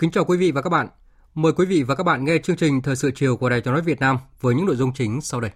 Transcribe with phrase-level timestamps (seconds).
[0.00, 0.88] Kính chào quý vị và các bạn.
[1.34, 3.74] Mời quý vị và các bạn nghe chương trình Thời sự chiều của Đài Tiếng
[3.74, 5.50] nói Việt Nam với những nội dung chính sau đây.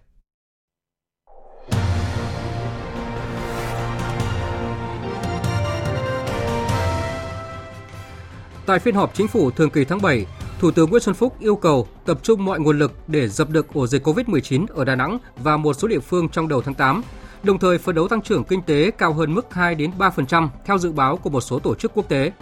[8.66, 10.26] Tại phiên họp chính phủ thường kỳ tháng 7,
[10.60, 13.74] Thủ tướng Nguyễn Xuân Phúc yêu cầu tập trung mọi nguồn lực để dập được
[13.74, 17.02] ổ dịch COVID-19 ở Đà Nẵng và một số địa phương trong đầu tháng 8,
[17.42, 20.78] đồng thời phấn đấu tăng trưởng kinh tế cao hơn mức 2 đến 3% theo
[20.78, 22.32] dự báo của một số tổ chức quốc tế.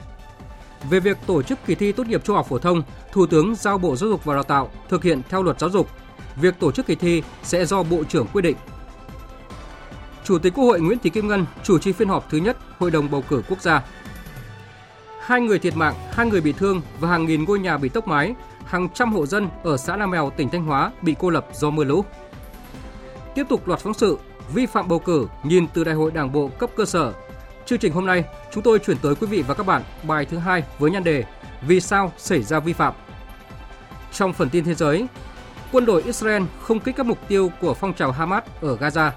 [0.90, 3.78] Về việc tổ chức kỳ thi tốt nghiệp trung học phổ thông, Thủ tướng giao
[3.78, 5.88] Bộ Giáo dục và Đào tạo thực hiện theo luật giáo dục.
[6.36, 8.56] Việc tổ chức kỳ thi sẽ do Bộ trưởng quyết định.
[10.24, 12.90] Chủ tịch Quốc hội Nguyễn Thị Kim Ngân chủ trì phiên họp thứ nhất Hội
[12.90, 13.82] đồng bầu cử quốc gia.
[15.20, 18.08] Hai người thiệt mạng, hai người bị thương và hàng nghìn ngôi nhà bị tốc
[18.08, 21.46] mái, hàng trăm hộ dân ở xã Nam Mèo, tỉnh Thanh Hóa bị cô lập
[21.52, 22.04] do mưa lũ.
[23.34, 24.18] Tiếp tục loạt phóng sự
[24.54, 27.12] vi phạm bầu cử nhìn từ Đại hội Đảng bộ cấp cơ sở
[27.72, 30.38] Chương trình hôm nay, chúng tôi chuyển tới quý vị và các bạn bài thứ
[30.38, 31.24] hai với nhan đề
[31.66, 32.94] Vì sao xảy ra vi phạm?
[34.12, 35.06] Trong phần tin thế giới,
[35.72, 39.10] quân đội Israel không kích các mục tiêu của phong trào Hamas ở Gaza.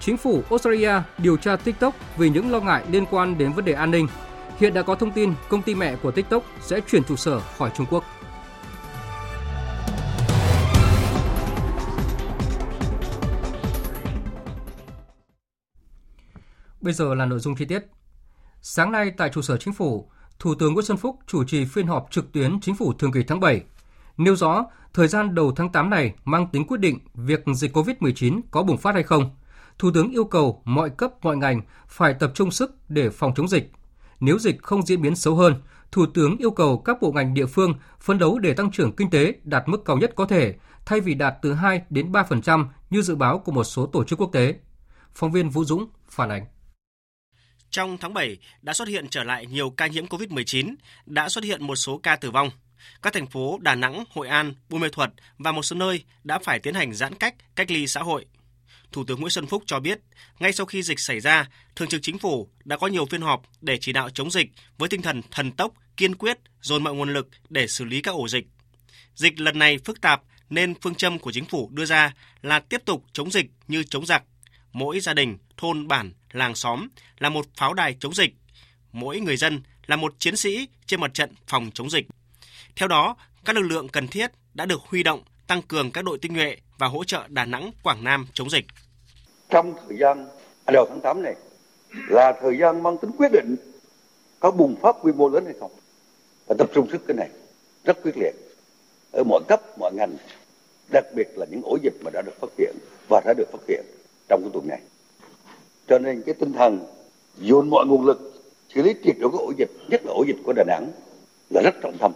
[0.00, 3.72] Chính phủ Australia điều tra TikTok vì những lo ngại liên quan đến vấn đề
[3.72, 4.08] an ninh.
[4.58, 7.70] Hiện đã có thông tin công ty mẹ của TikTok sẽ chuyển trụ sở khỏi
[7.76, 8.04] Trung Quốc.
[16.84, 17.84] Bây giờ là nội dung chi tiết.
[18.60, 21.86] Sáng nay tại trụ sở chính phủ, Thủ tướng Nguyễn Xuân Phúc chủ trì phiên
[21.86, 23.62] họp trực tuyến chính phủ thường kỳ tháng 7,
[24.16, 28.40] nêu rõ thời gian đầu tháng 8 này mang tính quyết định việc dịch COVID-19
[28.50, 29.30] có bùng phát hay không.
[29.78, 33.48] Thủ tướng yêu cầu mọi cấp mọi ngành phải tập trung sức để phòng chống
[33.48, 33.72] dịch.
[34.20, 35.54] Nếu dịch không diễn biến xấu hơn,
[35.92, 39.10] Thủ tướng yêu cầu các bộ ngành địa phương phấn đấu để tăng trưởng kinh
[39.10, 40.54] tế đạt mức cao nhất có thể,
[40.86, 44.20] thay vì đạt từ 2 đến 3% như dự báo của một số tổ chức
[44.20, 44.54] quốc tế.
[45.14, 46.53] Phóng viên Vũ Dũng phản ánh.
[47.74, 50.74] Trong tháng 7 đã xuất hiện trở lại nhiều ca nhiễm COVID-19,
[51.06, 52.50] đã xuất hiện một số ca tử vong.
[53.02, 56.38] Các thành phố Đà Nẵng, Hội An, Buôn Mê Thuột và một số nơi đã
[56.38, 58.26] phải tiến hành giãn cách, cách ly xã hội.
[58.92, 60.00] Thủ tướng Nguyễn Xuân Phúc cho biết,
[60.38, 63.42] ngay sau khi dịch xảy ra, Thường trực Chính phủ đã có nhiều phiên họp
[63.60, 64.48] để chỉ đạo chống dịch
[64.78, 68.14] với tinh thần thần tốc, kiên quyết, dồn mọi nguồn lực để xử lý các
[68.14, 68.46] ổ dịch.
[69.14, 72.82] Dịch lần này phức tạp nên phương châm của chính phủ đưa ra là tiếp
[72.84, 74.22] tục chống dịch như chống giặc.
[74.74, 78.30] Mỗi gia đình, thôn, bản làng xóm là một pháo đài chống dịch,
[78.92, 82.06] mỗi người dân là một chiến sĩ trên mặt trận phòng chống dịch.
[82.76, 86.18] Theo đó, các lực lượng cần thiết đã được huy động tăng cường các đội
[86.18, 88.64] tinh nhuệ và hỗ trợ Đà Nẵng, Quảng Nam chống dịch.
[89.48, 90.26] Trong thời gian
[90.64, 91.34] à, đầu tháng 8 này
[92.08, 93.56] là thời gian mang tính quyết định
[94.40, 95.72] có bùng phát quy mô lớn hay không.
[96.46, 97.28] Và tập trung sức cái này
[97.84, 98.34] rất quyết liệt
[99.12, 100.16] ở mọi cấp, mọi ngành,
[100.92, 102.76] đặc biệt là những ổ dịch mà đã được phát hiện
[103.08, 103.84] và đã được phát hiện
[104.28, 104.80] trong cái tuần này.
[105.86, 106.86] Cho nên cái tinh thần
[107.38, 108.42] dồn mọi nguồn lực
[108.74, 110.92] xử lý triệt để các ổ dịch, nhất là ổ dịch của đà nẵng,
[111.50, 112.12] là rất trọng tâm.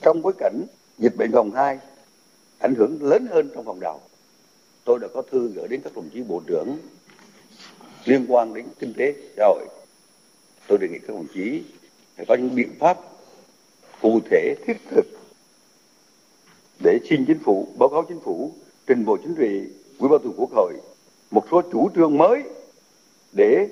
[0.00, 0.62] Trong bối cảnh
[0.98, 1.78] dịch bệnh vòng hai
[2.58, 4.00] ảnh hưởng lớn hơn trong vòng đầu,
[4.84, 6.78] tôi đã có thư gửi đến các đồng chí bộ trưởng
[8.04, 9.66] liên quan đến kinh tế xã hội.
[10.68, 11.62] Tôi đề nghị các đồng chí
[12.16, 12.98] phải có những biện pháp
[14.02, 15.06] cụ thể, thiết thực
[16.84, 18.52] để xin chính phủ, báo cáo chính phủ,
[18.86, 19.60] trình bộ chính trị
[19.98, 20.72] ủy ban thường quốc hội
[21.30, 22.42] một số chủ trương mới
[23.32, 23.68] để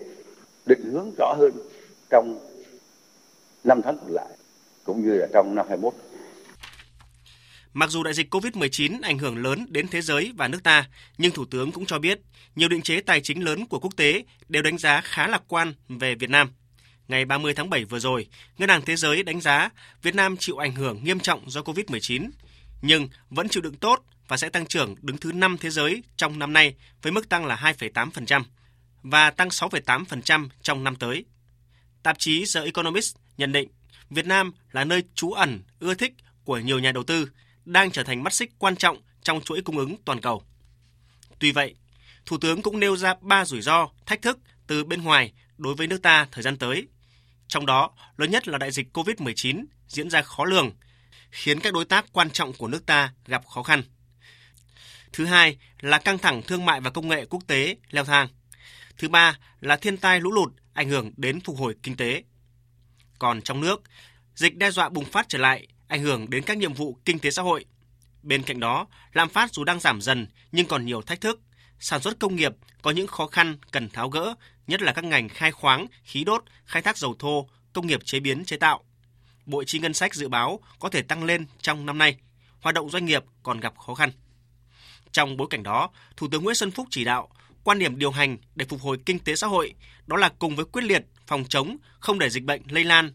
[0.67, 1.53] định hướng rõ hơn
[2.11, 2.39] trong
[3.65, 4.29] năm tháng còn lại
[4.85, 5.95] cũng như là trong năm 21.
[7.73, 11.33] Mặc dù đại dịch COVID-19 ảnh hưởng lớn đến thế giới và nước ta, nhưng
[11.33, 12.21] Thủ tướng cũng cho biết
[12.57, 15.75] nhiều định chế tài chính lớn của quốc tế đều đánh giá khá lạc quan
[15.89, 16.51] về Việt Nam.
[17.09, 18.27] Ngày 30 tháng 7 vừa rồi,
[18.59, 19.71] Ngân hàng Thế giới đánh giá
[20.03, 22.31] Việt Nam chịu ảnh hưởng nghiêm trọng do COVID-19,
[22.83, 26.39] nhưng vẫn chịu đựng tốt và sẽ tăng trưởng đứng thứ 5 thế giới trong
[26.39, 28.43] năm nay với mức tăng là 2,8%
[29.03, 31.25] và tăng 6,8% trong năm tới.
[32.03, 33.69] Tạp chí The Economist nhận định
[34.11, 36.13] Việt Nam là nơi trú ẩn ưa thích
[36.45, 37.31] của nhiều nhà đầu tư,
[37.65, 40.43] đang trở thành mắt xích quan trọng trong chuỗi cung ứng toàn cầu.
[41.39, 41.75] Tuy vậy,
[42.27, 45.87] Thủ tướng cũng nêu ra ba rủi ro, thách thức từ bên ngoài đối với
[45.87, 46.87] nước ta thời gian tới.
[47.49, 50.73] Trong đó, lớn nhất là đại dịch COVID-19 diễn ra khó lường,
[51.31, 53.83] khiến các đối tác quan trọng của nước ta gặp khó khăn.
[55.15, 58.29] Thứ hai là căng thẳng thương mại và công nghệ quốc tế leo thang.
[58.99, 62.23] Thứ ba là thiên tai lũ lụt ảnh hưởng đến phục hồi kinh tế.
[63.19, 63.83] Còn trong nước,
[64.35, 67.31] dịch đe dọa bùng phát trở lại, ảnh hưởng đến các nhiệm vụ kinh tế
[67.31, 67.65] xã hội.
[68.23, 71.41] Bên cạnh đó, lạm phát dù đang giảm dần nhưng còn nhiều thách thức.
[71.79, 72.53] Sản xuất công nghiệp
[72.83, 74.35] có những khó khăn cần tháo gỡ,
[74.67, 78.21] nhất là các ngành khai khoáng, khí đốt, khai thác dầu thô, công nghiệp chế
[78.21, 78.85] biến chế tạo.
[79.47, 82.17] Bộ chi ngân sách dự báo có thể tăng lên trong năm nay.
[82.61, 84.11] Hoạt động doanh nghiệp còn gặp khó khăn.
[85.15, 87.29] Trong bối cảnh đó, Thủ tướng Nguyễn Xuân Phúc chỉ đạo
[87.65, 89.75] quan điểm điều hành để phục hồi kinh tế xã hội
[90.07, 93.15] đó là cùng với quyết liệt phòng chống không để dịch bệnh lây lan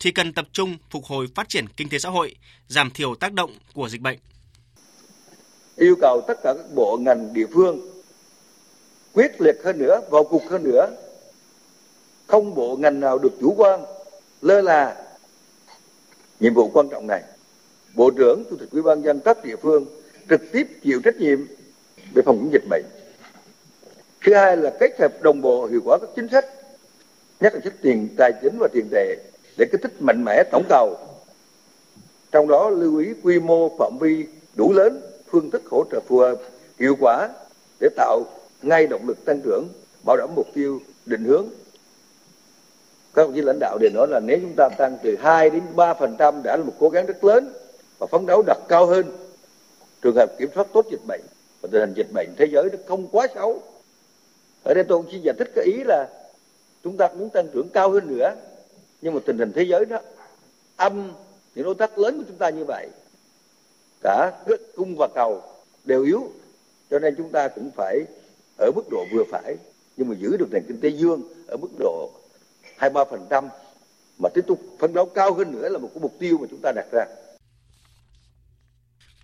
[0.00, 2.36] thì cần tập trung phục hồi phát triển kinh tế xã hội,
[2.68, 4.18] giảm thiểu tác động của dịch bệnh.
[5.76, 7.80] Yêu cầu tất cả các bộ ngành địa phương
[9.12, 10.90] quyết liệt hơn nữa, vào cuộc hơn nữa.
[12.26, 13.80] Không bộ ngành nào được chủ quan,
[14.42, 15.04] lơ là
[16.40, 17.22] nhiệm vụ quan trọng này.
[17.94, 19.97] Bộ trưởng, Chủ tịch Ủy ban dân các địa phương
[20.30, 21.38] trực tiếp chịu trách nhiệm
[22.14, 22.84] về phòng chống dịch bệnh.
[24.24, 26.46] Thứ hai là kết hợp đồng bộ hiệu quả các chính sách,
[27.40, 29.16] nhất là chính tiền tài chính và tiền tệ
[29.56, 30.96] để kích thích mạnh mẽ tổng cầu.
[32.32, 36.18] Trong đó lưu ý quy mô phạm vi đủ lớn, phương thức hỗ trợ phù
[36.18, 36.36] hợp,
[36.78, 37.28] hiệu quả
[37.80, 38.24] để tạo
[38.62, 39.68] ngay động lực tăng trưởng,
[40.06, 41.46] bảo đảm mục tiêu định hướng.
[43.14, 45.62] Các đồng chí lãnh đạo đều nói là nếu chúng ta tăng từ 2 đến
[45.76, 47.52] 3% đã là một cố gắng rất lớn
[47.98, 49.06] và phấn đấu đặt cao hơn
[50.02, 51.20] trường hợp kiểm soát tốt dịch bệnh
[51.60, 53.62] và tình hình dịch bệnh thế giới nó không quá xấu.
[54.64, 56.08] Ở đây tôi cũng xin giải thích cái ý là
[56.84, 58.34] chúng ta muốn tăng trưởng cao hơn nữa,
[59.02, 60.00] nhưng mà tình hình thế giới đó
[60.76, 61.12] âm,
[61.54, 62.88] những đối tác lớn của chúng ta như vậy,
[64.02, 64.32] cả
[64.76, 65.42] cung và cầu
[65.84, 66.22] đều yếu,
[66.90, 68.00] cho nên chúng ta cũng phải
[68.58, 69.56] ở mức độ vừa phải,
[69.96, 72.10] nhưng mà giữ được nền kinh tế dương ở mức độ
[72.76, 73.48] hai ba phần trăm
[74.18, 76.60] mà tiếp tục phấn đấu cao hơn nữa là một cái mục tiêu mà chúng
[76.62, 77.06] ta đặt ra.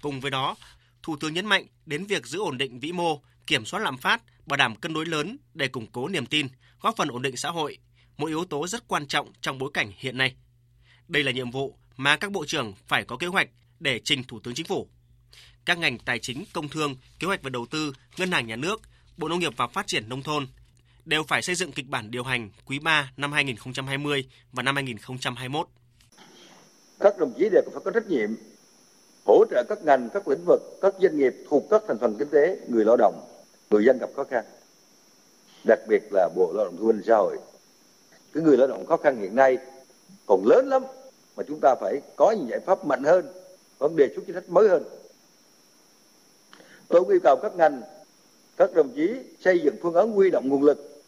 [0.04, 0.56] Cùng với đó,
[1.02, 4.22] Thủ tướng nhấn mạnh đến việc giữ ổn định vĩ mô, kiểm soát lạm phát,
[4.46, 6.48] bảo đảm cân đối lớn để củng cố niềm tin,
[6.80, 7.78] góp phần ổn định xã hội,
[8.16, 10.34] một yếu tố rất quan trọng trong bối cảnh hiện nay.
[11.08, 13.48] Đây là nhiệm vụ mà các bộ trưởng phải có kế hoạch
[13.80, 14.88] để trình Thủ tướng Chính phủ.
[15.64, 18.82] Các ngành tài chính, công thương, kế hoạch và đầu tư, ngân hàng nhà nước,
[19.16, 20.46] Bộ Nông nghiệp và Phát triển Nông thôn
[21.04, 25.68] đều phải xây dựng kịch bản điều hành quý 3 năm 2020 và năm 2021.
[27.00, 28.30] Các đồng chí đều phải có trách nhiệm
[29.24, 32.28] hỗ trợ các ngành, các lĩnh vực, các doanh nghiệp thuộc các thành phần kinh
[32.28, 33.20] tế, người lao động,
[33.70, 34.44] người dân gặp khó khăn.
[35.64, 37.38] Đặc biệt là Bộ Lao động Thương binh Xã hội.
[38.34, 39.58] Cái người lao động khó khăn hiện nay
[40.26, 40.82] còn lớn lắm
[41.36, 43.26] mà chúng ta phải có những giải pháp mạnh hơn
[43.78, 44.84] có đề xuất chính sách mới hơn.
[46.88, 47.82] Tôi cũng yêu cầu các ngành
[48.56, 51.02] các đồng chí xây dựng phương án huy động nguồn lực.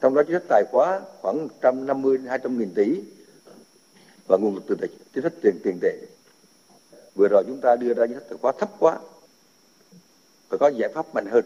[0.00, 3.00] Trong đó chính sách tài khóa khoảng 150 200 nghìn tỷ
[4.28, 4.76] và nguồn lực từ
[5.14, 5.96] chính sách tiền tiền tệ
[7.18, 8.98] vừa rồi chúng ta đưa ra những sách tài khóa thấp quá
[10.48, 11.44] phải có giải pháp mạnh hơn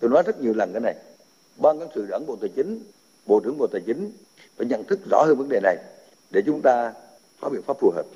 [0.00, 0.94] tôi nói rất nhiều lần cái này
[1.56, 2.80] ban cán sự đảng bộ tài chính
[3.26, 4.10] Bộ trưởng Bộ Tài chính
[4.56, 5.76] phải nhận thức rõ hơn vấn đề này
[6.30, 6.92] để chúng ta
[7.40, 8.06] có biện pháp phù hợp.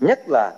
[0.00, 0.52] Nhất là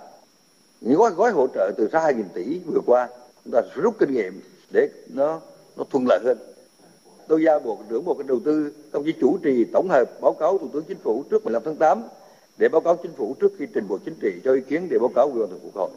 [0.81, 3.09] những gói, gói hỗ trợ từ xa 2.000 tỷ vừa qua,
[3.45, 4.41] chúng ta rút kinh nghiệm
[4.73, 5.41] để nó
[5.77, 6.37] nó thuận lợi hơn.
[7.27, 10.57] Tôi giao Bộ trưởng Bộ Đầu tư công chí chủ trì tổng hợp báo cáo
[10.57, 12.03] Thủ tướng Chính phủ trước 15 tháng 8
[12.57, 14.97] để báo cáo Chính phủ trước khi trình Bộ Chính trị cho ý kiến để
[14.99, 15.91] báo cáo Ủy ban Thường vụ Quốc hội.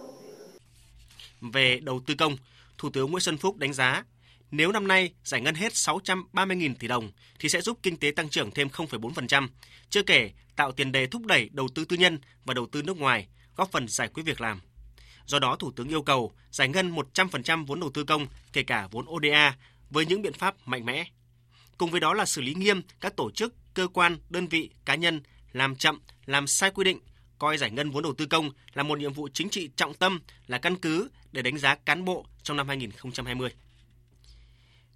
[1.40, 2.36] Về đầu tư công,
[2.78, 4.04] Thủ tướng Nguyễn Xuân Phúc đánh giá
[4.50, 8.28] nếu năm nay giải ngân hết 630.000 tỷ đồng thì sẽ giúp kinh tế tăng
[8.28, 9.48] trưởng thêm 0,4%,
[9.90, 12.96] chưa kể tạo tiền đề thúc đẩy đầu tư tư nhân và đầu tư nước
[12.96, 14.60] ngoài, góp phần giải quyết việc làm.
[15.26, 18.88] Do đó, Thủ tướng yêu cầu giải ngân 100% vốn đầu tư công, kể cả
[18.90, 19.56] vốn ODA,
[19.90, 21.04] với những biện pháp mạnh mẽ.
[21.78, 24.94] Cùng với đó là xử lý nghiêm các tổ chức, cơ quan, đơn vị, cá
[24.94, 25.20] nhân
[25.52, 26.98] làm chậm, làm sai quy định,
[27.38, 30.20] coi giải ngân vốn đầu tư công là một nhiệm vụ chính trị trọng tâm,
[30.46, 33.50] là căn cứ để đánh giá cán bộ trong năm 2020.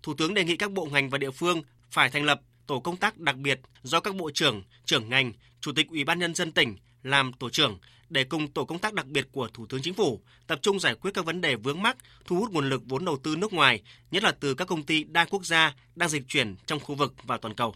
[0.03, 2.97] Thủ tướng đề nghị các bộ ngành và địa phương phải thành lập tổ công
[2.97, 6.53] tác đặc biệt do các bộ trưởng, trưởng ngành, chủ tịch Ủy ban nhân dân
[6.53, 7.79] tỉnh làm tổ trưởng
[8.11, 10.95] để cùng tổ công tác đặc biệt của Thủ tướng Chính phủ tập trung giải
[10.95, 13.83] quyết các vấn đề vướng mắc, thu hút nguồn lực vốn đầu tư nước ngoài,
[14.11, 17.15] nhất là từ các công ty đa quốc gia đang dịch chuyển trong khu vực
[17.23, 17.75] và toàn cầu.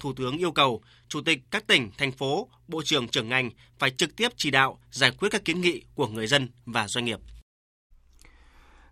[0.00, 3.90] Thủ tướng yêu cầu chủ tịch các tỉnh, thành phố, bộ trưởng trưởng ngành phải
[3.90, 7.20] trực tiếp chỉ đạo giải quyết các kiến nghị của người dân và doanh nghiệp.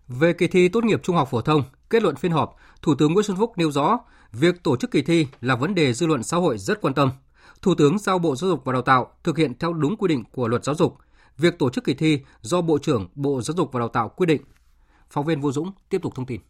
[0.07, 3.13] Về kỳ thi tốt nghiệp trung học phổ thông, kết luận phiên họp, Thủ tướng
[3.13, 3.99] Nguyễn Xuân Phúc nêu rõ,
[4.31, 7.11] việc tổ chức kỳ thi là vấn đề dư luận xã hội rất quan tâm.
[7.61, 10.23] Thủ tướng giao Bộ Giáo dục và Đào tạo thực hiện theo đúng quy định
[10.31, 10.97] của luật giáo dục.
[11.37, 14.25] Việc tổ chức kỳ thi do Bộ trưởng Bộ Giáo dục và Đào tạo quyết
[14.25, 14.41] định.
[15.09, 16.41] Phóng viên Vũ Dũng tiếp tục thông tin.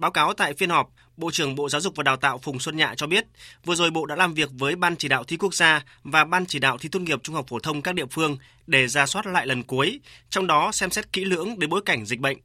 [0.00, 2.76] Báo cáo tại phiên họp, Bộ trưởng Bộ Giáo dục và Đào tạo Phùng Xuân
[2.76, 3.24] Nhạ cho biết,
[3.64, 6.46] vừa rồi Bộ đã làm việc với Ban chỉ đạo thi quốc gia và Ban
[6.46, 9.26] chỉ đạo thi tốt nghiệp trung học phổ thông các địa phương để ra soát
[9.26, 12.38] lại lần cuối, trong đó xem xét kỹ lưỡng đến bối cảnh dịch bệnh.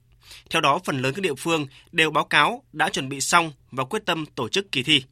[0.49, 3.83] Theo đó, phần lớn các địa phương đều báo cáo đã chuẩn bị xong và
[3.83, 5.03] quyết tâm tổ chức kỳ thi.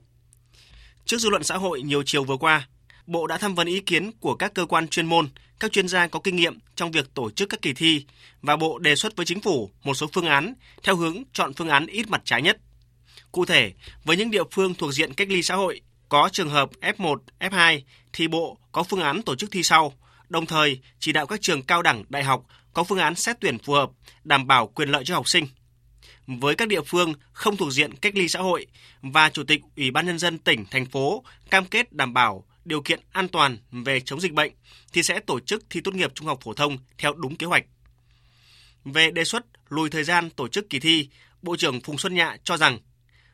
[1.06, 2.68] Trước dư luận xã hội nhiều chiều vừa qua,
[3.06, 5.30] Bộ đã tham vấn ý kiến của các cơ quan chuyên môn,
[5.60, 8.06] các chuyên gia có kinh nghiệm trong việc tổ chức các kỳ thi
[8.42, 11.70] và Bộ đề xuất với chính phủ một số phương án theo hướng chọn phương
[11.70, 12.58] án ít mặt trái nhất.
[13.32, 16.70] Cụ thể, với những địa phương thuộc diện cách ly xã hội có trường hợp
[16.82, 17.82] F1, F2
[18.14, 19.94] thì Bộ có phương án tổ chức thi sau,
[20.30, 23.60] đồng thời chỉ đạo các trường cao đẳng, đại học có phương án xét tuyển
[23.60, 23.90] phù hợp,
[24.24, 25.48] đảm bảo quyền lợi cho học sinh.
[26.28, 28.68] Với các địa phương không thuộc diện cách ly xã hội
[29.02, 32.82] và Chủ tịch Ủy ban Nhân dân tỉnh, thành phố cam kết đảm bảo điều
[32.82, 34.52] kiện an toàn về chống dịch bệnh
[34.94, 37.66] thì sẽ tổ chức thi tốt nghiệp trung học phổ thông theo đúng kế hoạch.
[38.86, 41.10] Về đề xuất lùi thời gian tổ chức kỳ thi,
[41.42, 42.80] Bộ trưởng Phùng Xuân Nhạ cho rằng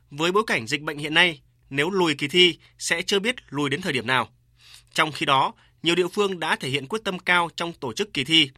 [0.09, 3.69] với bối cảnh dịch bệnh hiện nay, nếu lùi kỳ thi sẽ chưa biết lùi
[3.69, 4.29] đến thời điểm nào.
[4.93, 8.13] Trong khi đó, nhiều địa phương đã thể hiện quyết tâm cao trong tổ chức
[8.13, 8.49] kỳ thi.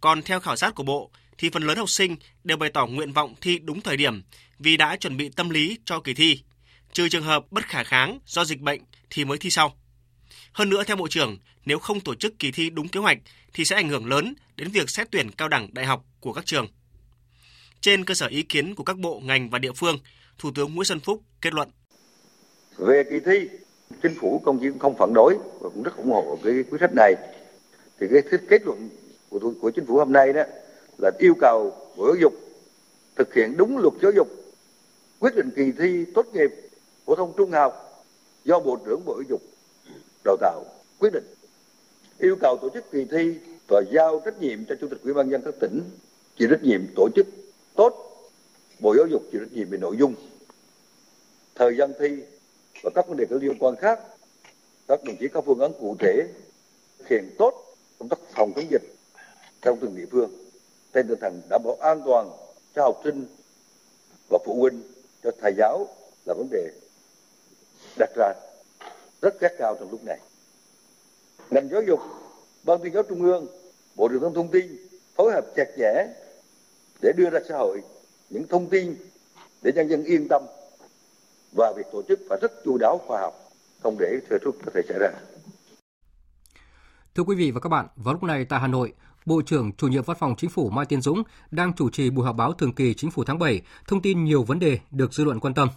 [0.00, 3.12] Còn theo khảo sát của Bộ, thì phần lớn học sinh đều bày tỏ nguyện
[3.12, 4.22] vọng thi đúng thời điểm
[4.58, 6.42] vì đã chuẩn bị tâm lý cho kỳ thi.
[6.92, 9.76] Trừ trường hợp bất khả kháng do dịch bệnh thì mới thi sau.
[10.52, 13.18] Hơn nữa, theo Bộ trưởng, nếu không tổ chức kỳ thi đúng kế hoạch
[13.54, 16.46] thì sẽ ảnh hưởng lớn đến việc xét tuyển cao đẳng đại học của các
[16.46, 16.66] trường.
[17.80, 19.98] Trên cơ sở ý kiến của các bộ, ngành và địa phương,
[20.38, 21.68] Thủ tướng Nguyễn Xuân Phúc kết luận.
[22.78, 23.48] Về kỳ thi,
[24.02, 26.94] chính phủ công chí không phản đối và cũng rất ủng hộ cái quyết sách
[26.96, 27.14] này.
[28.00, 28.90] Thì cái kết luận
[29.28, 30.42] của, của chính phủ hôm nay đó
[30.98, 32.32] là yêu cầu Bộ Giáo dục
[33.16, 34.28] thực hiện đúng luật giáo dục,
[35.18, 36.50] quyết định kỳ thi tốt nghiệp
[37.06, 38.04] phổ thông trung học
[38.44, 39.40] do Bộ trưởng Bộ Giáo dục
[40.24, 40.64] đào tạo,
[40.98, 41.34] quyết định.
[42.18, 43.34] Yêu cầu tổ chức kỳ thi
[43.68, 45.80] và giao trách nhiệm cho chủ tịch ủy ban dân các tỉnh,
[46.36, 47.26] chịu trách nhiệm tổ chức
[47.74, 47.92] tốt,
[48.80, 50.14] bộ giáo dục chịu trách nhiệm về nội dung,
[51.54, 52.22] thời gian thi
[52.82, 54.00] và các vấn đề có liên quan khác.
[54.88, 56.26] Các đồng chí có phương án cụ thể,
[56.98, 57.64] thực hiện tốt
[57.98, 58.82] công tác phòng chống dịch
[59.62, 60.30] trong từng địa phương.
[60.92, 62.30] Trên tinh thần đảm bảo an toàn
[62.74, 63.26] cho học sinh
[64.30, 64.82] và phụ huynh,
[65.24, 65.86] cho thầy giáo
[66.26, 66.70] là vấn đề
[67.98, 68.32] đặt ra
[69.22, 70.18] rất gắt cao trong lúc này.
[71.50, 72.00] Ngành giáo dục,
[72.64, 73.46] Ban tuyên giáo Trung ương,
[73.96, 74.66] Bộ Truyền thông Thông tin
[75.16, 76.06] phối hợp chặt chẽ
[77.02, 77.82] để đưa ra xã hội
[78.30, 78.94] những thông tin
[79.62, 80.42] để nhân dân yên tâm
[81.56, 83.34] và việc tổ chức phải rất chu đáo khoa học,
[83.82, 85.10] không để thừa thuốc có thể xảy ra.
[87.14, 88.92] Thưa quý vị và các bạn, vào lúc này tại Hà Nội,
[89.26, 92.26] Bộ trưởng Chủ nhiệm Văn phòng Chính phủ Mai Tiến Dũng đang chủ trì buổi
[92.26, 95.24] họp báo thường kỳ Chính phủ tháng 7, thông tin nhiều vấn đề được dư
[95.24, 95.68] luận quan tâm.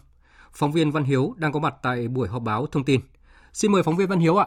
[0.54, 3.02] Phóng viên Văn Hiếu đang có mặt tại buổi họp báo thông tin.
[3.56, 4.46] Xin mời phóng viên Văn Hiếu ạ.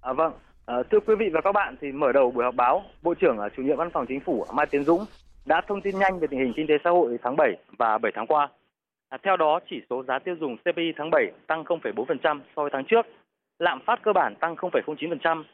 [0.00, 0.32] À, vâng,
[0.66, 3.38] à, thưa quý vị và các bạn, thì mở đầu buổi họp báo, Bộ trưởng
[3.38, 5.04] à, chủ nhiệm Văn phòng Chính phủ à, Mai Tiến Dũng
[5.46, 8.12] đã thông tin nhanh về tình hình kinh tế xã hội tháng 7 và 7
[8.14, 8.48] tháng qua.
[9.08, 12.70] À, theo đó, chỉ số giá tiêu dùng CPI tháng 7 tăng 0,4% so với
[12.72, 13.06] tháng trước,
[13.58, 15.44] lạm phát cơ bản tăng 0,09%.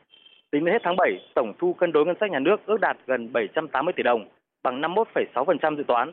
[0.50, 2.96] Tính đến hết tháng 7, tổng thu cân đối ngân sách nhà nước ước đạt
[3.06, 4.28] gần 780 tỷ đồng,
[4.62, 6.12] bằng 51,6% dự toán.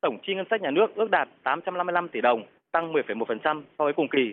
[0.00, 2.42] Tổng chi ngân sách nhà nước ước đạt 855 tỷ đồng,
[2.72, 4.32] tăng 10,1% so với cùng kỳ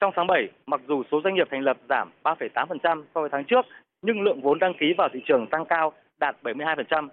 [0.00, 3.44] trong tháng 7, mặc dù số doanh nghiệp thành lập giảm 3,8% so với tháng
[3.44, 3.66] trước,
[4.02, 7.08] nhưng lượng vốn đăng ký vào thị trường tăng cao, đạt 72%.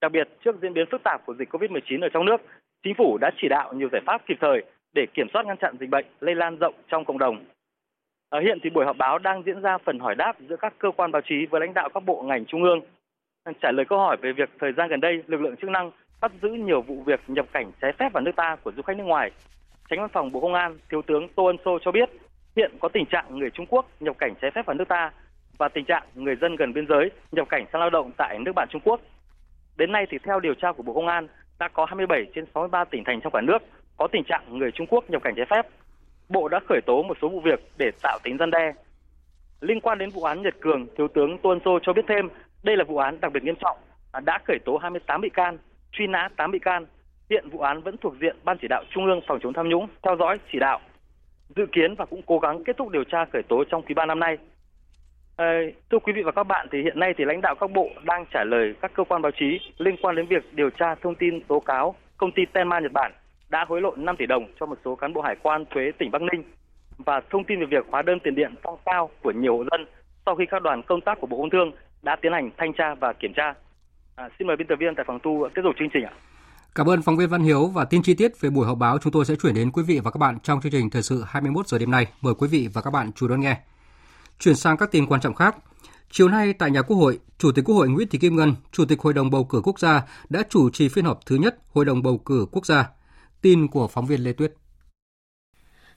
[0.00, 2.40] Đặc biệt, trước diễn biến phức tạp của dịch COVID-19 ở trong nước,
[2.84, 4.62] chính phủ đã chỉ đạo nhiều giải pháp kịp thời
[4.94, 7.44] để kiểm soát ngăn chặn dịch bệnh lây lan rộng trong cộng đồng.
[8.28, 10.90] Ở hiện thì buổi họp báo đang diễn ra phần hỏi đáp giữa các cơ
[10.96, 12.80] quan báo chí với lãnh đạo các bộ ngành trung ương.
[13.60, 16.32] Trả lời câu hỏi về việc thời gian gần đây lực lượng chức năng bắt
[16.42, 19.04] giữ nhiều vụ việc nhập cảnh trái phép vào nước ta của du khách nước
[19.04, 19.30] ngoài
[19.92, 22.10] Tránh Văn phòng Bộ Công an, Thiếu tướng Tô Ân Sô cho biết,
[22.56, 25.12] hiện có tình trạng người Trung Quốc nhập cảnh trái phép vào nước ta
[25.58, 28.52] và tình trạng người dân gần biên giới nhập cảnh sang lao động tại nước
[28.54, 29.00] bạn Trung Quốc.
[29.76, 32.84] Đến nay thì theo điều tra của Bộ Công an, đã có 27 trên 63
[32.84, 33.58] tỉnh thành trong cả nước
[33.96, 35.66] có tình trạng người Trung Quốc nhập cảnh trái phép.
[36.28, 38.72] Bộ đã khởi tố một số vụ việc để tạo tính gian đe.
[39.60, 42.28] Liên quan đến vụ án Nhật Cường, Thiếu tướng Tô Ân Sô cho biết thêm,
[42.62, 43.76] đây là vụ án đặc biệt nghiêm trọng,
[44.24, 45.58] đã khởi tố 28 bị can,
[45.92, 46.86] truy nã 8 bị can,
[47.30, 49.88] Hiện vụ án vẫn thuộc diện Ban chỉ đạo Trung ương phòng chống tham nhũng
[50.02, 50.80] theo dõi chỉ đạo.
[51.56, 54.06] Dự kiến và cũng cố gắng kết thúc điều tra khởi tố trong quý 3
[54.06, 54.38] năm nay.
[55.36, 55.60] À,
[55.90, 58.24] thưa quý vị và các bạn, thì hiện nay thì lãnh đạo các bộ đang
[58.32, 61.40] trả lời các cơ quan báo chí liên quan đến việc điều tra thông tin
[61.40, 63.12] tố cáo công ty Tenma Nhật Bản
[63.48, 66.10] đã hối lộ 5 tỷ đồng cho một số cán bộ hải quan thuế tỉnh
[66.10, 66.42] Bắc Ninh
[66.98, 69.86] và thông tin về việc hóa đơn tiền điện tăng cao của nhiều hộ dân
[70.26, 72.94] sau khi các đoàn công tác của Bộ Công Thương đã tiến hành thanh tra
[72.94, 73.54] và kiểm tra.
[74.16, 76.12] À, xin mời biên tập viên tại phòng thu tiếp tục chương trình ạ.
[76.74, 79.12] Cảm ơn phóng viên Văn Hiếu và tin chi tiết về buổi họp báo chúng
[79.12, 81.68] tôi sẽ chuyển đến quý vị và các bạn trong chương trình thời sự 21
[81.68, 82.06] giờ đêm nay.
[82.20, 83.60] Mời quý vị và các bạn chú đón nghe.
[84.38, 85.56] Chuyển sang các tin quan trọng khác.
[86.10, 88.84] Chiều nay tại nhà Quốc hội, Chủ tịch Quốc hội Nguyễn Thị Kim Ngân, Chủ
[88.84, 91.84] tịch Hội đồng bầu cử quốc gia đã chủ trì phiên họp thứ nhất Hội
[91.84, 92.88] đồng bầu cử quốc gia.
[93.40, 94.54] Tin của phóng viên Lê Tuyết.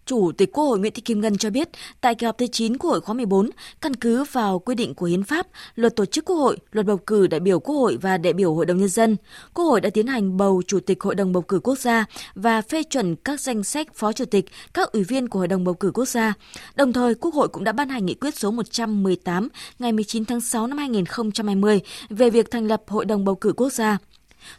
[0.06, 1.70] Chủ tịch Quốc hội Nguyễn Thị Kim Ngân cho biết,
[2.02, 3.50] tại kỳ họp thứ 9 Quốc hội khóa 14,
[3.82, 6.98] căn cứ vào quy định của Hiến pháp, luật tổ chức Quốc hội, luật bầu
[6.98, 9.18] cử đại biểu Quốc hội và đại biểu Hội đồng Nhân dân,
[9.54, 12.62] Quốc hội đã tiến hành bầu Chủ tịch Hội đồng bầu cử quốc gia và
[12.62, 15.74] phê chuẩn các danh sách Phó Chủ tịch, các ủy viên của Hội đồng bầu
[15.74, 16.34] cử quốc gia.
[16.76, 20.42] Đồng thời, Quốc hội cũng đã ban hành nghị quyết số 118 ngày 19 tháng
[20.42, 23.98] 6 năm 2020 về việc thành lập Hội đồng bầu cử quốc gia.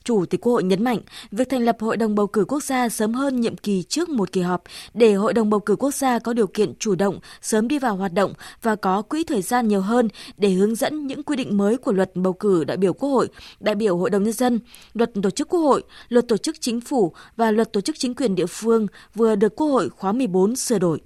[0.05, 0.99] Chủ tịch Quốc hội nhấn mạnh,
[1.33, 4.33] việc thành lập Hội đồng bầu cử quốc gia sớm hơn nhiệm kỳ trước một
[4.33, 4.63] kỳ họp
[4.95, 7.97] để Hội đồng bầu cử quốc gia có điều kiện chủ động, sớm đi vào
[7.97, 11.57] hoạt động và có quỹ thời gian nhiều hơn để hướng dẫn những quy định
[11.57, 13.29] mới của luật bầu cử đại biểu Quốc hội,
[13.61, 14.61] đại biểu Hội đồng nhân dân,
[14.95, 18.15] luật tổ chức Quốc hội, luật tổ chức chính phủ và luật tổ chức chính
[18.15, 21.01] quyền địa phương vừa được Quốc hội khóa 14 sửa đổi.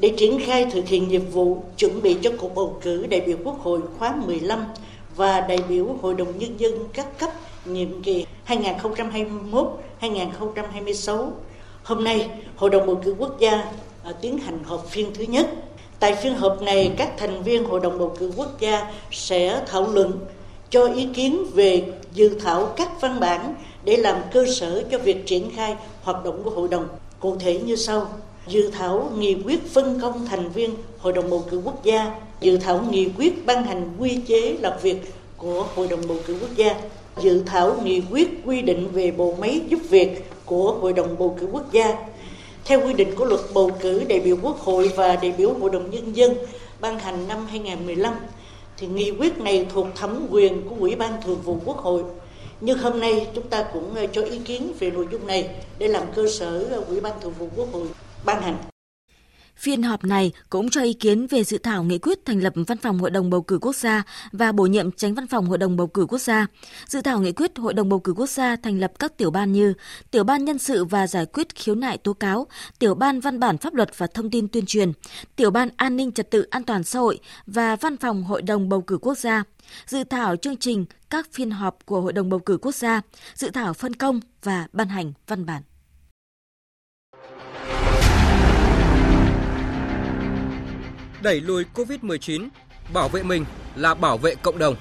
[0.00, 3.36] Để triển khai thực hiện nhiệm vụ chuẩn bị cho cuộc bầu cử đại biểu
[3.44, 4.64] Quốc hội khóa 15
[5.16, 7.30] và đại biểu Hội đồng Nhân dân các cấp
[7.72, 8.26] nhiệm kỳ
[10.00, 11.30] 2021-2026.
[11.82, 13.50] Hôm nay, Hội đồng bầu cử quốc gia
[14.04, 15.46] à, tiến hành họp phiên thứ nhất.
[16.00, 19.88] Tại phiên họp này, các thành viên Hội đồng bầu cử quốc gia sẽ thảo
[19.92, 20.12] luận
[20.70, 21.82] cho ý kiến về
[22.12, 26.40] dự thảo các văn bản để làm cơ sở cho việc triển khai hoạt động
[26.44, 26.88] của hội đồng.
[27.20, 28.08] Cụ thể như sau:
[28.46, 32.56] dự thảo nghị quyết phân công thành viên Hội đồng bầu cử quốc gia, dự
[32.56, 36.50] thảo nghị quyết ban hành quy chế làm việc của Hội đồng bầu cử quốc
[36.56, 36.74] gia,
[37.20, 41.36] dự thảo nghị quyết quy định về bộ máy giúp việc của Hội đồng bầu
[41.40, 41.96] cử quốc gia.
[42.64, 45.70] Theo quy định của luật bầu cử đại biểu Quốc hội và đại biểu Hội
[45.70, 46.34] đồng Nhân dân
[46.80, 48.14] ban hành năm 2015,
[48.76, 52.02] thì nghị quyết này thuộc thẩm quyền của Ủy ban Thường vụ Quốc hội.
[52.60, 55.88] Nhưng hôm nay chúng ta cũng ờ, cho ý kiến về nội dung này để
[55.88, 57.86] làm cơ sở ờ, Ủy ban Thường vụ Quốc hội
[58.24, 58.56] ban hành.
[59.58, 62.78] Phiên họp này cũng cho ý kiến về dự thảo nghị quyết thành lập Văn
[62.78, 65.76] phòng Hội đồng bầu cử quốc gia và bổ nhiệm tránh Văn phòng Hội đồng
[65.76, 66.46] bầu cử quốc gia.
[66.86, 69.52] Dự thảo nghị quyết Hội đồng bầu cử quốc gia thành lập các tiểu ban
[69.52, 69.74] như
[70.10, 72.46] tiểu ban nhân sự và giải quyết khiếu nại tố cáo,
[72.78, 74.92] tiểu ban văn bản pháp luật và thông tin tuyên truyền,
[75.36, 78.68] tiểu ban an ninh trật tự an toàn xã hội và Văn phòng Hội đồng
[78.68, 79.44] bầu cử quốc gia.
[79.86, 83.00] Dự thảo chương trình các phiên họp của Hội đồng bầu cử quốc gia,
[83.34, 85.62] dự thảo phân công và ban hành văn bản.
[91.22, 92.48] Đẩy lùi Covid-19,
[92.92, 93.44] bảo vệ mình
[93.76, 94.74] là bảo vệ cộng đồng.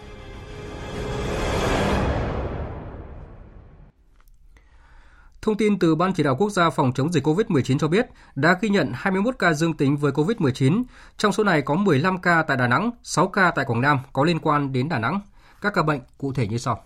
[5.41, 8.57] Thông tin từ Ban Chỉ đạo Quốc gia phòng chống dịch COVID-19 cho biết đã
[8.61, 10.83] ghi nhận 21 ca dương tính với COVID-19.
[11.17, 14.23] Trong số này có 15 ca tại Đà Nẵng, 6 ca tại Quảng Nam có
[14.23, 15.21] liên quan đến Đà Nẵng.
[15.61, 16.83] Các ca bệnh cụ thể như sau.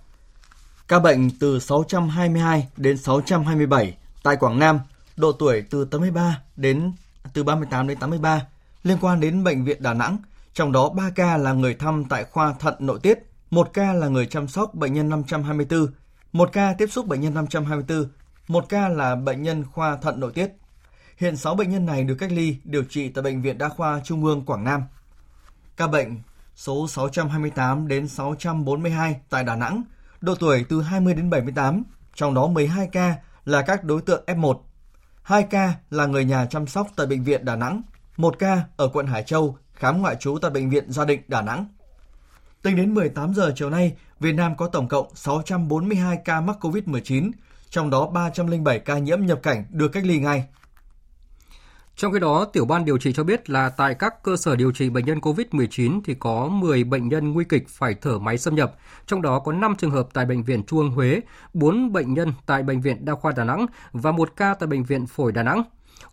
[0.87, 4.79] Ca bệnh từ 622 đến 627 tại Quảng Nam,
[5.17, 6.93] độ tuổi từ 83 đến
[7.33, 8.41] từ 38 đến 83
[8.83, 10.17] liên quan đến bệnh viện Đà Nẵng,
[10.53, 13.19] trong đó 3 ca là người thăm tại khoa thận nội tiết,
[13.51, 15.87] 1 ca là người chăm sóc bệnh nhân 524,
[16.33, 18.09] 1 ca tiếp xúc bệnh nhân 524,
[18.47, 20.51] 1 ca là bệnh nhân khoa thận nội tiết.
[21.17, 24.01] Hiện 6 bệnh nhân này được cách ly, điều trị tại Bệnh viện Đa khoa
[24.03, 24.83] Trung ương Quảng Nam.
[25.77, 26.19] Ca bệnh
[26.55, 29.83] số 628 đến 642 tại Đà Nẵng,
[30.21, 31.83] độ tuổi từ 20 đến 78,
[32.15, 33.15] trong đó 12 ca
[33.45, 34.59] là các đối tượng F1,
[35.23, 37.81] 2 ca là người nhà chăm sóc tại Bệnh viện Đà Nẵng,
[38.17, 41.41] một ca ở quận Hải Châu khám ngoại trú tại Bệnh viện Gia Định, Đà
[41.41, 41.65] Nẵng.
[42.61, 47.31] Tính đến 18 giờ chiều nay, Việt Nam có tổng cộng 642 ca mắc COVID-19,
[47.69, 50.47] trong đó 307 ca nhiễm nhập cảnh được cách ly ngay.
[51.95, 54.71] Trong khi đó, tiểu ban điều trị cho biết là tại các cơ sở điều
[54.71, 58.55] trị bệnh nhân COVID-19 thì có 10 bệnh nhân nguy kịch phải thở máy xâm
[58.55, 61.21] nhập, trong đó có 5 trường hợp tại Bệnh viện Trung ương Huế,
[61.53, 64.83] 4 bệnh nhân tại Bệnh viện Đa khoa Đà Nẵng và 1 ca tại Bệnh
[64.83, 65.63] viện Phổi Đà Nẵng.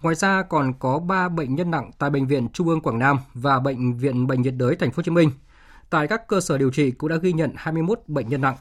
[0.03, 3.18] Ngoài ra còn có 3 bệnh nhân nặng tại Bệnh viện Trung ương Quảng Nam
[3.35, 5.31] và Bệnh viện Bệnh nhiệt đới Thành phố Hồ Chí Minh.
[5.90, 8.57] Tại các cơ sở điều trị cũng đã ghi nhận 21 bệnh nhân nặng.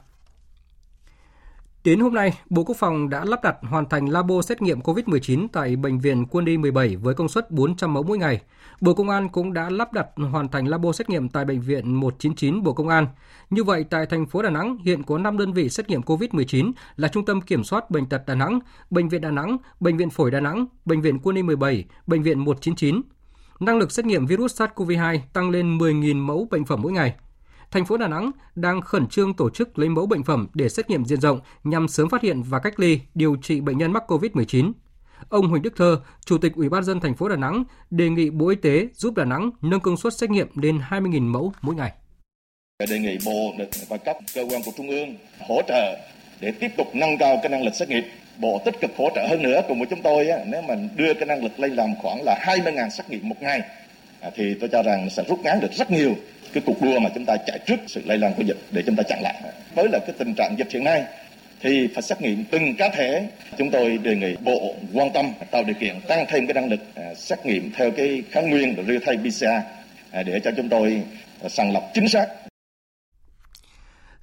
[1.83, 5.47] Đến hôm nay, Bộ Quốc phòng đã lắp đặt hoàn thành labo xét nghiệm COVID-19
[5.51, 8.41] tại Bệnh viện Quân y 17 với công suất 400 mẫu mỗi ngày.
[8.81, 11.95] Bộ Công an cũng đã lắp đặt hoàn thành labo xét nghiệm tại Bệnh viện
[11.95, 13.07] 199 Bộ Công an.
[13.49, 16.71] Như vậy, tại thành phố Đà Nẵng hiện có 5 đơn vị xét nghiệm COVID-19
[16.95, 18.59] là Trung tâm Kiểm soát Bệnh tật Đà Nẵng,
[18.89, 22.23] Bệnh viện Đà Nẵng, Bệnh viện Phổi Đà Nẵng, Bệnh viện Quân y 17, Bệnh
[22.23, 23.01] viện 199.
[23.59, 27.15] Năng lực xét nghiệm virus SARS-CoV-2 tăng lên 10.000 mẫu bệnh phẩm mỗi ngày
[27.71, 30.89] thành phố Đà Nẵng đang khẩn trương tổ chức lấy mẫu bệnh phẩm để xét
[30.89, 34.03] nghiệm diện rộng nhằm sớm phát hiện và cách ly, điều trị bệnh nhân mắc
[34.07, 34.71] COVID-19.
[35.29, 38.29] Ông Huỳnh Đức Thơ, Chủ tịch Ủy ban dân thành phố Đà Nẵng đề nghị
[38.29, 41.75] Bộ Y tế giúp Đà Nẵng nâng công suất xét nghiệm lên 20.000 mẫu mỗi
[41.75, 41.91] ngày.
[42.89, 43.53] Đề nghị Bộ
[43.89, 45.15] và các cơ quan của Trung ương
[45.47, 45.97] hỗ trợ
[46.41, 48.03] để tiếp tục nâng cao cái năng lực xét nghiệm.
[48.37, 51.13] Bộ tích cực hỗ trợ hơn nữa cùng với chúng tôi á, nếu mà đưa
[51.13, 53.61] cái năng lực lên làm khoảng là 20.000 xét nghiệm một ngày
[54.21, 56.15] à, thì tôi cho rằng sẽ rút ngắn được rất nhiều
[56.53, 58.95] cái cuộc đua mà chúng ta chạy trước sự lây lan của dịch để chúng
[58.95, 59.41] ta chặn lại
[59.75, 61.03] với là cái tình trạng dịch hiện nay,
[61.61, 63.27] thì phải xét nghiệm từng cá thể.
[63.57, 66.79] Chúng tôi đề nghị Bộ quan tâm tạo điều kiện tăng thêm cái năng lực
[66.95, 69.45] à, xét nghiệm theo cái kháng nguyên real time PCR
[70.11, 71.01] à, để cho chúng tôi
[71.43, 72.27] à, sàng lọc chính xác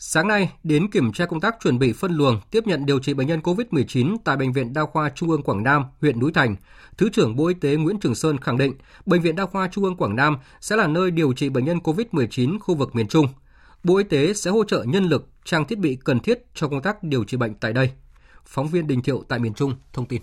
[0.07, 3.15] Sáng nay, đến kiểm tra công tác chuẩn bị phân luồng tiếp nhận điều trị
[3.15, 6.57] bệnh nhân COVID-19 tại Bệnh viện Đa khoa Trung ương Quảng Nam, huyện Núi Thành,
[6.97, 8.75] Thứ trưởng Bộ Y tế Nguyễn Trường Sơn khẳng định
[9.07, 11.79] Bệnh viện Đa khoa Trung ương Quảng Nam sẽ là nơi điều trị bệnh nhân
[11.79, 13.27] COVID-19 khu vực miền Trung.
[13.85, 16.83] Bộ Y tế sẽ hỗ trợ nhân lực, trang thiết bị cần thiết cho công
[16.83, 17.91] tác điều trị bệnh tại đây.
[18.45, 20.23] Phóng viên Đình Thiệu tại miền Trung thông tin.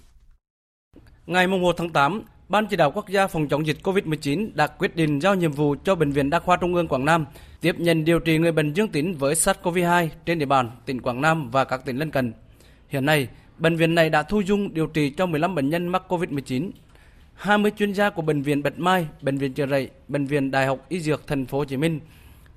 [1.26, 4.96] Ngày 1 tháng 8, Ban chỉ đạo quốc gia phòng chống dịch COVID-19 đã quyết
[4.96, 7.26] định giao nhiệm vụ cho Bệnh viện Đa khoa Trung ương Quảng Nam
[7.62, 11.22] tiếp nhận điều trị người bệnh dương tính với SARS-CoV-2 trên địa bàn tỉnh Quảng
[11.22, 12.34] Nam và các tỉnh lân cận.
[12.88, 16.04] Hiện nay, bệnh viện này đã thu dung điều trị cho 15 bệnh nhân mắc
[16.08, 16.72] COVID-19.
[17.34, 20.66] 20 chuyên gia của bệnh viện Bạch Mai, bệnh viện Chợ Rẫy, bệnh viện Đại
[20.66, 22.00] học Y Dược thành phố Hồ Chí Minh,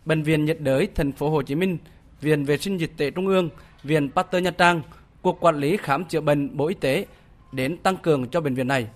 [0.05, 1.79] bệnh viện nhiệt đới thành phố Hồ Chí Minh,
[2.21, 3.51] viện vệ sinh dịch tễ Trung ương,
[3.83, 4.83] viện Pasteur Nha Trang,
[5.23, 7.07] cục quản lý khám chữa bệnh Bộ Y tế
[7.53, 8.87] đến tăng cường cho bệnh viện này.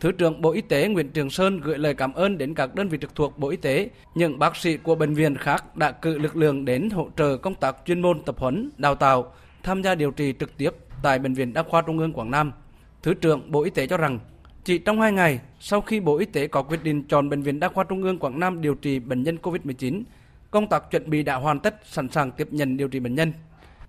[0.00, 2.88] Thứ trưởng Bộ Y tế Nguyễn Trường Sơn gửi lời cảm ơn đến các đơn
[2.88, 6.18] vị trực thuộc Bộ Y tế, những bác sĩ của bệnh viện khác đã cử
[6.18, 9.32] lực lượng đến hỗ trợ công tác chuyên môn tập huấn, đào tạo,
[9.62, 10.70] tham gia điều trị trực tiếp
[11.02, 12.52] tại Bệnh viện Đa khoa Trung ương Quảng Nam.
[13.02, 14.18] Thứ trưởng Bộ Y tế cho rằng,
[14.64, 17.60] chỉ trong hai ngày sau khi Bộ Y tế có quyết định chọn Bệnh viện
[17.60, 20.02] Đa khoa Trung ương Quảng Nam điều trị bệnh nhân COVID-19,
[20.50, 23.32] công tác chuẩn bị đã hoàn tất sẵn sàng tiếp nhận điều trị bệnh nhân.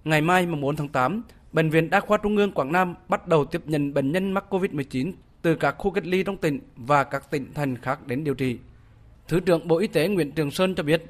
[0.04, 3.45] Ngày mai 4 tháng 8, Bệnh viện Đa khoa Trung ương Quảng Nam bắt đầu
[3.45, 7.32] tiếp nhận bệnh nhân mắc COVID-19 từ các khu cách ly trong tỉnh và các
[7.32, 8.58] tỉnh thành khác đến điều trị.
[9.28, 11.04] Thứ trưởng Bộ Y tế Nguyễn Trường Sơn cho biết,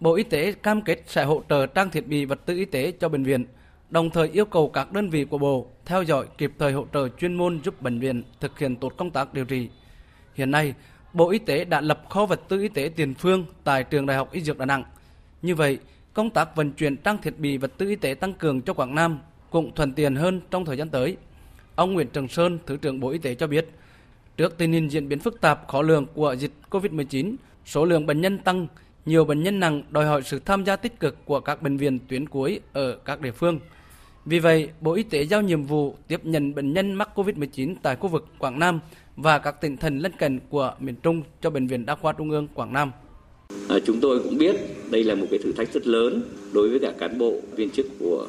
[0.00, 2.92] Bộ Y tế cam kết sẽ hỗ trợ trang thiết bị vật tư y tế
[3.00, 3.44] cho bệnh viện,
[3.90, 7.08] đồng thời yêu cầu các đơn vị của Bộ theo dõi kịp thời hỗ trợ
[7.08, 9.68] chuyên môn giúp bệnh viện thực hiện tốt công tác điều trị.
[10.34, 10.74] Hiện nay,
[11.12, 14.16] Bộ Y tế đã lập kho vật tư y tế tiền phương tại Trường Đại
[14.16, 14.84] học Y Dược Đà Nẵng.
[15.42, 15.78] Như vậy,
[16.14, 18.94] công tác vận chuyển trang thiết bị vật tư y tế tăng cường cho Quảng
[18.94, 19.18] Nam
[19.50, 21.16] cũng thuận tiện hơn trong thời gian tới.
[21.76, 23.66] Ông Nguyễn Trường Sơn, Thứ trưởng Bộ Y tế cho biết,
[24.36, 27.34] trước tình hình diễn biến phức tạp khó lường của dịch COVID-19,
[27.66, 28.66] số lượng bệnh nhân tăng,
[29.06, 31.98] nhiều bệnh nhân nặng đòi hỏi sự tham gia tích cực của các bệnh viện
[32.08, 33.60] tuyến cuối ở các địa phương.
[34.24, 37.96] Vì vậy, Bộ Y tế giao nhiệm vụ tiếp nhận bệnh nhân mắc COVID-19 tại
[37.96, 38.80] khu vực Quảng Nam
[39.16, 42.30] và các tỉnh thành lân cận của miền Trung cho Bệnh viện Đa khoa Trung
[42.30, 42.92] ương Quảng Nam.
[43.68, 44.56] À, chúng tôi cũng biết
[44.90, 47.86] đây là một cái thử thách rất lớn đối với cả cán bộ viên chức
[47.98, 48.26] của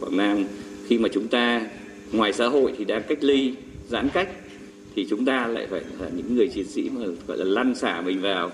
[0.00, 0.44] Quảng Nam
[0.86, 1.66] khi mà chúng ta
[2.12, 3.54] ngoài xã hội thì đang cách ly
[3.88, 4.28] giãn cách
[4.94, 8.00] thì chúng ta lại phải là những người chiến sĩ mà gọi là lăn xả
[8.00, 8.50] mình vào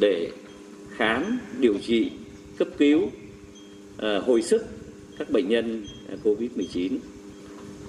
[0.00, 0.30] để
[0.96, 2.10] khám điều trị
[2.58, 4.66] cấp cứu uh, hồi sức
[5.18, 6.98] các bệnh nhân à, covid 19 à,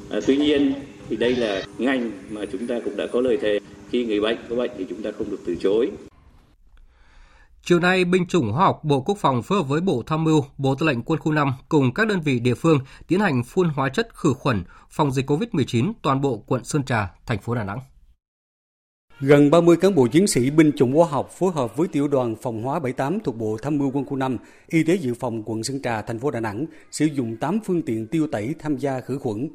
[0.10, 0.74] ờ, tuy nhiên
[1.10, 3.60] thì đây là ngành mà chúng ta cũng đã có lời thề.
[3.92, 5.90] Khi người bệnh có bệnh thì chúng ta không được từ chối.
[7.64, 10.46] Chiều nay, binh chủng hóa học Bộ Quốc phòng phối hợp với Bộ Tham mưu,
[10.58, 13.70] Bộ Tư lệnh Quân khu 5 cùng các đơn vị địa phương tiến hành phun
[13.70, 17.64] hóa chất khử khuẩn phòng dịch COVID-19 toàn bộ quận Sơn Trà, thành phố Đà
[17.64, 17.80] Nẵng.
[19.20, 22.36] Gần 30 cán bộ chiến sĩ binh chủng hóa học phối hợp với tiểu đoàn
[22.42, 25.64] phòng hóa 78 thuộc Bộ Tham mưu Quân khu 5, Y tế dự phòng quận
[25.64, 29.02] Sơn Trà, thành phố Đà Nẵng sử dụng 8 phương tiện tiêu tẩy tham gia
[29.02, 29.50] khử khuẩn.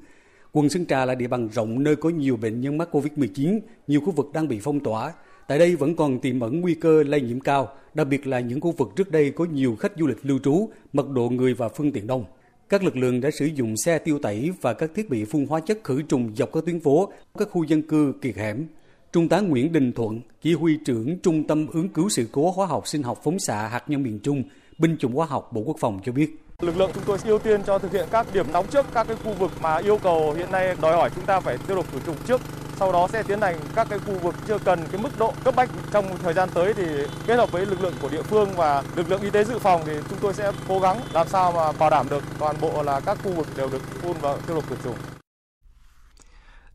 [0.52, 4.00] Quận Sơn Trà là địa bàn rộng nơi có nhiều bệnh nhân mắc COVID-19, nhiều
[4.00, 5.12] khu vực đang bị phong tỏa,
[5.48, 8.60] Tại đây vẫn còn tiềm ẩn nguy cơ lây nhiễm cao, đặc biệt là những
[8.60, 11.68] khu vực trước đây có nhiều khách du lịch lưu trú, mật độ người và
[11.68, 12.24] phương tiện đông.
[12.68, 15.60] Các lực lượng đã sử dụng xe tiêu tẩy và các thiết bị phun hóa
[15.60, 18.66] chất khử trùng dọc các tuyến phố, các khu dân cư kiệt hẻm.
[19.12, 22.66] Trung tá Nguyễn Đình Thuận, chỉ huy trưởng Trung tâm ứng cứu sự cố hóa
[22.66, 24.42] học sinh học phóng xạ hạt nhân miền Trung,
[24.78, 26.45] binh chủng hóa học Bộ Quốc phòng cho biết.
[26.62, 29.16] Lực lượng chúng tôi ưu tiên cho thực hiện các điểm nóng trước các cái
[29.24, 31.98] khu vực mà yêu cầu hiện nay đòi hỏi chúng ta phải tiêu độc khử
[32.06, 32.40] trùng trước
[32.76, 35.54] sau đó sẽ tiến hành các cái khu vực chưa cần cái mức độ cấp
[35.56, 36.84] bách trong thời gian tới thì
[37.26, 39.82] kết hợp với lực lượng của địa phương và lực lượng y tế dự phòng
[39.86, 43.00] thì chúng tôi sẽ cố gắng làm sao mà bảo đảm được toàn bộ là
[43.00, 44.96] các khu vực đều được phun và tiêu độc khử trùng.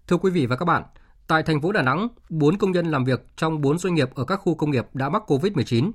[0.08, 0.84] Thưa quý vị và các bạn,
[1.28, 4.26] tại thành phố Đà Nẵng, 4 công nhân làm việc trong 4 doanh nghiệp ở
[4.26, 5.92] các khu công nghiệp đã mắc COVID-19.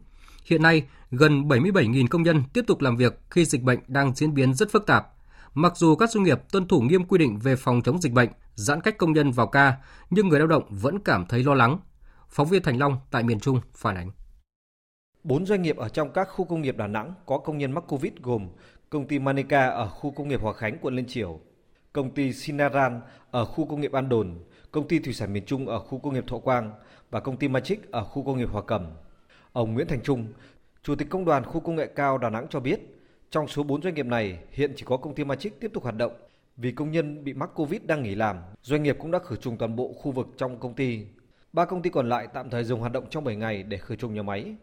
[0.47, 4.35] Hiện nay, gần 77.000 công nhân tiếp tục làm việc khi dịch bệnh đang diễn
[4.35, 5.07] biến rất phức tạp.
[5.55, 8.29] Mặc dù các doanh nghiệp tuân thủ nghiêm quy định về phòng chống dịch bệnh,
[8.55, 9.77] giãn cách công nhân vào ca,
[10.11, 11.79] nhưng người lao động vẫn cảm thấy lo lắng.
[12.29, 14.11] Phóng viên Thành Long tại miền Trung phản ánh.
[15.25, 17.85] Bốn doanh nghiệp ở trong các khu công nghiệp Đà Nẵng có công nhân mắc
[17.89, 18.49] Covid gồm
[18.91, 21.41] công ty Manica ở khu công nghiệp Hòa Khánh, quận Liên Triểu,
[21.93, 24.39] công ty Sinaran ở khu công nghiệp An Đồn,
[24.71, 26.73] công ty Thủy sản miền Trung ở khu công nghiệp Thọ Quang
[27.11, 28.87] và công ty Magic ở khu công nghiệp Hòa Cẩm.
[29.57, 30.25] Ông Nguyễn Thành Trung,
[30.83, 32.81] Chủ tịch Công đoàn Khu công nghệ cao Đà Nẵng cho biết,
[33.31, 35.97] trong số 4 doanh nghiệp này, hiện chỉ có công ty Magic tiếp tục hoạt
[35.97, 36.12] động.
[36.57, 39.57] Vì công nhân bị mắc Covid đang nghỉ làm, doanh nghiệp cũng đã khử trùng
[39.59, 41.07] toàn bộ khu vực trong công ty.
[41.53, 43.97] Ba công ty còn lại tạm thời dừng hoạt động trong 7 ngày để khử
[43.97, 44.55] trùng nhà máy.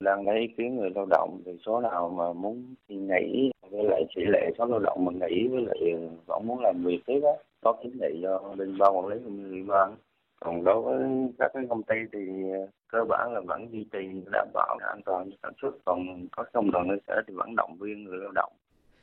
[0.00, 4.04] Đang lấy ý kiến người lao động thì số nào mà muốn nghỉ với lại
[4.16, 7.20] tỷ lệ số lao động mà nghỉ với lại ờ, vẫn muốn làm việc tiếp
[7.22, 9.96] á có kiến nghị cho bên ban quản lý cũng như ủy ban
[10.40, 10.98] còn đối với
[11.38, 12.18] các cái công ty thì
[12.52, 13.98] ờ, cơ bản là vẫn duy trì
[14.32, 17.76] đảm bảo an toàn sản xuất còn có công đoàn cơ sở thì vẫn động
[17.80, 18.52] viên người lao động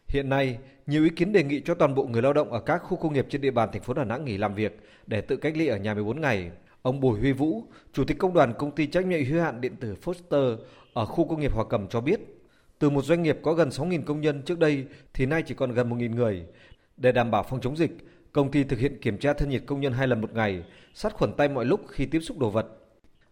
[0.08, 2.78] Hiện nay, nhiều ý kiến đề nghị cho toàn bộ người lao động ở các
[2.78, 5.38] khu công nghiệp trên địa bàn thành phố Đà Nẵng nghỉ làm việc để tự
[5.38, 6.52] cách ly ở nhà 14 ngày.
[6.82, 9.76] Ông Bùi Huy Vũ, Chủ tịch Công đoàn Công ty trách nhiệm hữu hạn điện
[9.76, 10.58] tử Foster
[10.94, 12.20] ở khu công nghiệp Hòa Cầm cho biết,
[12.80, 15.72] từ một doanh nghiệp có gần 6.000 công nhân trước đây thì nay chỉ còn
[15.72, 16.46] gần 1.000 người.
[16.98, 17.92] Để đảm bảo phòng chống dịch,
[18.36, 21.14] công ty thực hiện kiểm tra thân nhiệt công nhân hai lần một ngày, sát
[21.14, 22.68] khuẩn tay mọi lúc khi tiếp xúc đồ vật.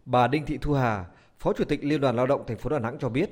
[0.04, 1.04] Bà Đinh Thị Thu Hà,
[1.38, 3.30] Phó Chủ tịch Liên đoàn Lao động thành phố Đà Nẵng cho biết,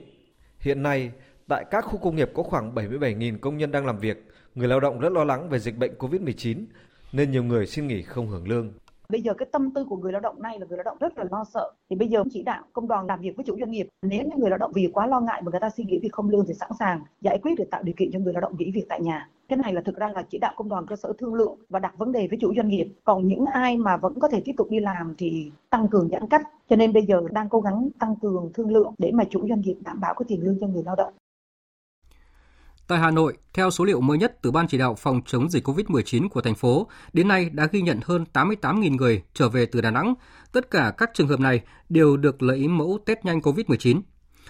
[0.59, 1.11] hiện nay
[1.49, 4.81] tại các khu công nghiệp có khoảng 77.000 công nhân đang làm việc, người lao
[4.81, 6.65] động rất lo lắng về dịch bệnh COVID-19
[7.13, 8.73] nên nhiều người xin nghỉ không hưởng lương.
[9.13, 11.19] Bây giờ cái tâm tư của người lao động này là người lao động rất
[11.19, 11.73] là lo sợ.
[11.91, 13.89] Thì bây giờ chỉ đạo công đoàn làm việc với chủ doanh nghiệp.
[14.03, 16.13] Nếu như người lao động vì quá lo ngại mà người ta suy nghĩ việc
[16.13, 18.55] không lương thì sẵn sàng giải quyết để tạo điều kiện cho người lao động
[18.59, 19.29] nghỉ việc tại nhà.
[19.49, 21.79] Cái này là thực ra là chỉ đạo công đoàn cơ sở thương lượng và
[21.79, 22.89] đặt vấn đề với chủ doanh nghiệp.
[23.05, 26.29] Còn những ai mà vẫn có thể tiếp tục đi làm thì tăng cường giãn
[26.29, 26.49] cách.
[26.69, 29.61] Cho nên bây giờ đang cố gắng tăng cường thương lượng để mà chủ doanh
[29.61, 31.13] nghiệp đảm bảo cái tiền lương cho người lao động.
[32.93, 35.69] Tại Hà Nội, theo số liệu mới nhất từ Ban chỉ đạo phòng chống dịch
[35.69, 39.81] COVID-19 của thành phố, đến nay đã ghi nhận hơn 88.000 người trở về từ
[39.81, 40.15] Đà Nẵng.
[40.53, 44.01] Tất cả các trường hợp này đều được lấy mẫu test nhanh COVID-19.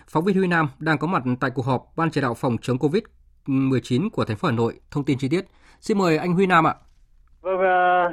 [0.09, 2.77] Phóng viên Huy Nam đang có mặt tại cuộc họp Ban chỉ đạo phòng chống
[2.77, 4.81] COVID-19 của thành phố Hà Nội.
[4.91, 5.45] Thông tin chi tiết.
[5.81, 6.75] Xin mời anh Huy Nam ạ.
[7.41, 8.13] Vâng, uh,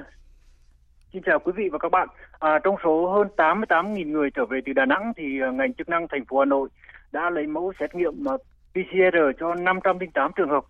[1.13, 2.08] xin chào quý vị và các bạn.
[2.39, 5.89] À, trong số hơn 88.000 người trở về từ Đà Nẵng thì à, ngành chức
[5.89, 6.70] năng thành phố Hà Nội
[7.12, 8.34] đã lấy mẫu xét nghiệm à,
[8.71, 10.63] PCR cho 508 trường hợp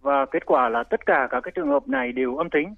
[0.00, 2.74] và kết quả là tất cả các cái trường hợp này đều âm tính.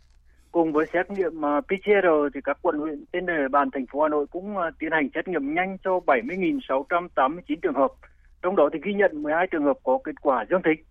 [0.52, 4.02] Cùng với xét nghiệm à, PCR thì các quận huyện trên địa bàn thành phố
[4.02, 7.92] Hà Nội cũng à, tiến hành xét nghiệm nhanh cho 70.689 trường hợp.
[8.42, 10.82] Trong đó thì ghi nhận 12 trường hợp có kết quả dương tính.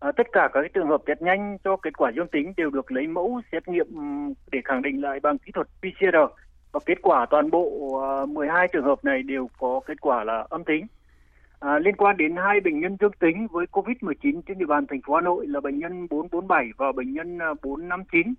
[0.00, 2.92] À, tất cả các trường hợp test nhanh cho kết quả dương tính đều được
[2.92, 6.16] lấy mẫu xét nghiệm ừ, để khẳng định lại bằng kỹ thuật PCR
[6.72, 10.46] và kết quả toàn bộ à, 12 trường hợp này đều có kết quả là
[10.50, 10.86] âm tính.
[11.60, 15.00] À, liên quan đến hai bệnh nhân dương tính với COVID-19 trên địa bàn thành
[15.06, 18.34] phố Hà Nội là bệnh nhân 447 và bệnh nhân à, 459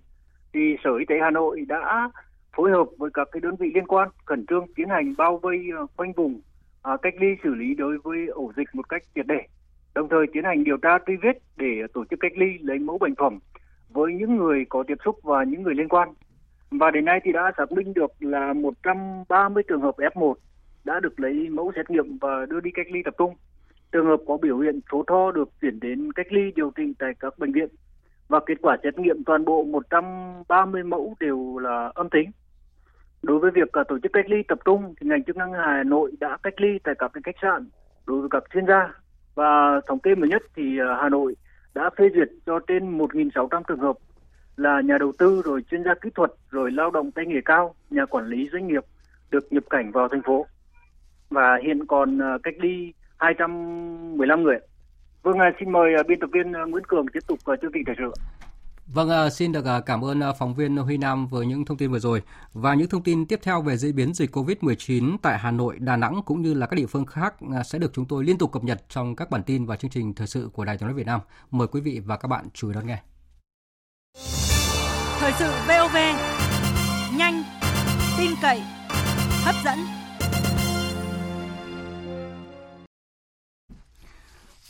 [0.52, 2.10] thì Sở Y tế Hà Nội đã
[2.56, 5.58] phối hợp với các cái đơn vị liên quan khẩn trương tiến hành bao vây
[5.76, 6.40] à, khoanh vùng
[6.82, 9.40] à, cách ly xử lý đối với ổ dịch một cách triệt để
[9.94, 12.98] đồng thời tiến hành điều tra truy vết để tổ chức cách ly lấy mẫu
[12.98, 13.38] bệnh phẩm
[13.88, 16.08] với những người có tiếp xúc và những người liên quan.
[16.70, 20.34] Và đến nay thì đã xác minh được là 130 trường hợp F1
[20.88, 23.34] đã được lấy mẫu xét nghiệm và đưa đi cách ly tập trung.
[23.92, 27.12] Trường hợp có biểu hiện số tho được chuyển đến cách ly điều trị tại
[27.20, 27.68] các bệnh viện
[28.28, 32.30] và kết quả xét nghiệm toàn bộ 130 mẫu đều là âm tính.
[33.22, 35.82] Đối với việc à, tổ chức cách ly tập trung thì ngành chức năng Hà
[35.82, 37.68] Nội đã cách ly tại các khách sạn
[38.06, 38.94] đối với các chuyên gia
[39.34, 41.36] và thống kê mới nhất thì à, Hà Nội
[41.74, 43.96] đã phê duyệt cho trên 1.600 trường hợp
[44.56, 47.74] là nhà đầu tư rồi chuyên gia kỹ thuật rồi lao động tay nghề cao,
[47.90, 48.84] nhà quản lý doanh nghiệp
[49.30, 50.46] được nhập cảnh vào thành phố
[51.30, 54.58] và hiện còn ờ, cách ly 215 người.
[55.22, 57.94] Vâng, ờ, xin mời ờ, biên tập viên Nguyễn Cường tiếp tục chương trình thời
[57.98, 58.12] sự.
[58.94, 62.22] Vâng, xin được cảm ơn phóng viên Huy Nam với những thông tin vừa rồi.
[62.52, 65.96] Và những thông tin tiếp theo về diễn biến dịch COVID-19 tại Hà Nội, Đà
[65.96, 68.64] Nẵng cũng như là các địa phương khác sẽ được chúng tôi liên tục cập
[68.64, 71.06] nhật trong các bản tin và chương trình thời sự của Đài tiếng nói Việt
[71.06, 71.20] Nam.
[71.50, 72.98] Mời quý vị và các bạn chú ý đón nghe.
[75.20, 75.96] Thời sự VOV,
[77.18, 77.42] nhanh,
[78.18, 78.62] tin cậy,
[79.44, 79.97] hấp dẫn.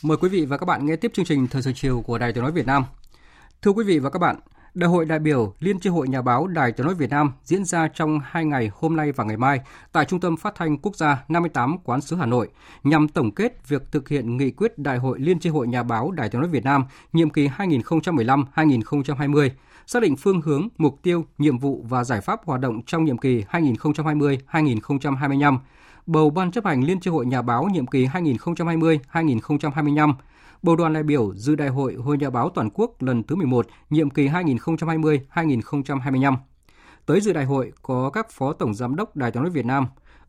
[0.03, 2.33] Mời quý vị và các bạn nghe tiếp chương trình Thời sự chiều của Đài
[2.33, 2.85] Tiếng nói Việt Nam.
[3.63, 4.37] Thưa quý vị và các bạn,
[4.75, 7.65] Đại hội đại biểu Liên chi hội Nhà báo Đài Tiếng nói Việt Nam diễn
[7.65, 9.61] ra trong hai ngày hôm nay và ngày mai
[9.93, 12.49] tại Trung tâm Phát thanh Quốc gia 58 Quán sứ Hà Nội
[12.85, 16.11] nhằm tổng kết việc thực hiện nghị quyết Đại hội Liên chi hội Nhà báo
[16.11, 19.51] Đài Tiếng nói Việt Nam nhiệm kỳ 2015-2020,
[19.87, 23.19] xác định phương hướng, mục tiêu, nhiệm vụ và giải pháp hoạt động trong nhiệm
[23.19, 25.59] kỳ 2020-2025
[26.09, 30.15] bầu Ban chấp hành Liên tri hội Nhà báo nhiệm kỳ 2020-2025,
[30.63, 33.67] bầu đoàn đại biểu dự Đại hội Hội Nhà báo Toàn quốc lần thứ 11,
[33.91, 36.37] nhiệm kỳ 2020-2025.
[37.07, 39.87] Tới dự đại hội có các Phó Tổng Giám đốc Đài tiếng nói Việt Nam,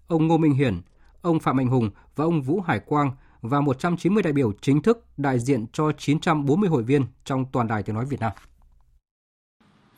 [0.08, 0.82] ông Ngô Minh Hiển,
[1.22, 3.12] ông Phạm Mạnh Hùng và ông Vũ Hải Quang
[3.42, 7.84] và 190 đại biểu chính thức đại diện cho 940 hội viên trong toàn đài
[7.84, 8.32] tiếng nói Việt Nam.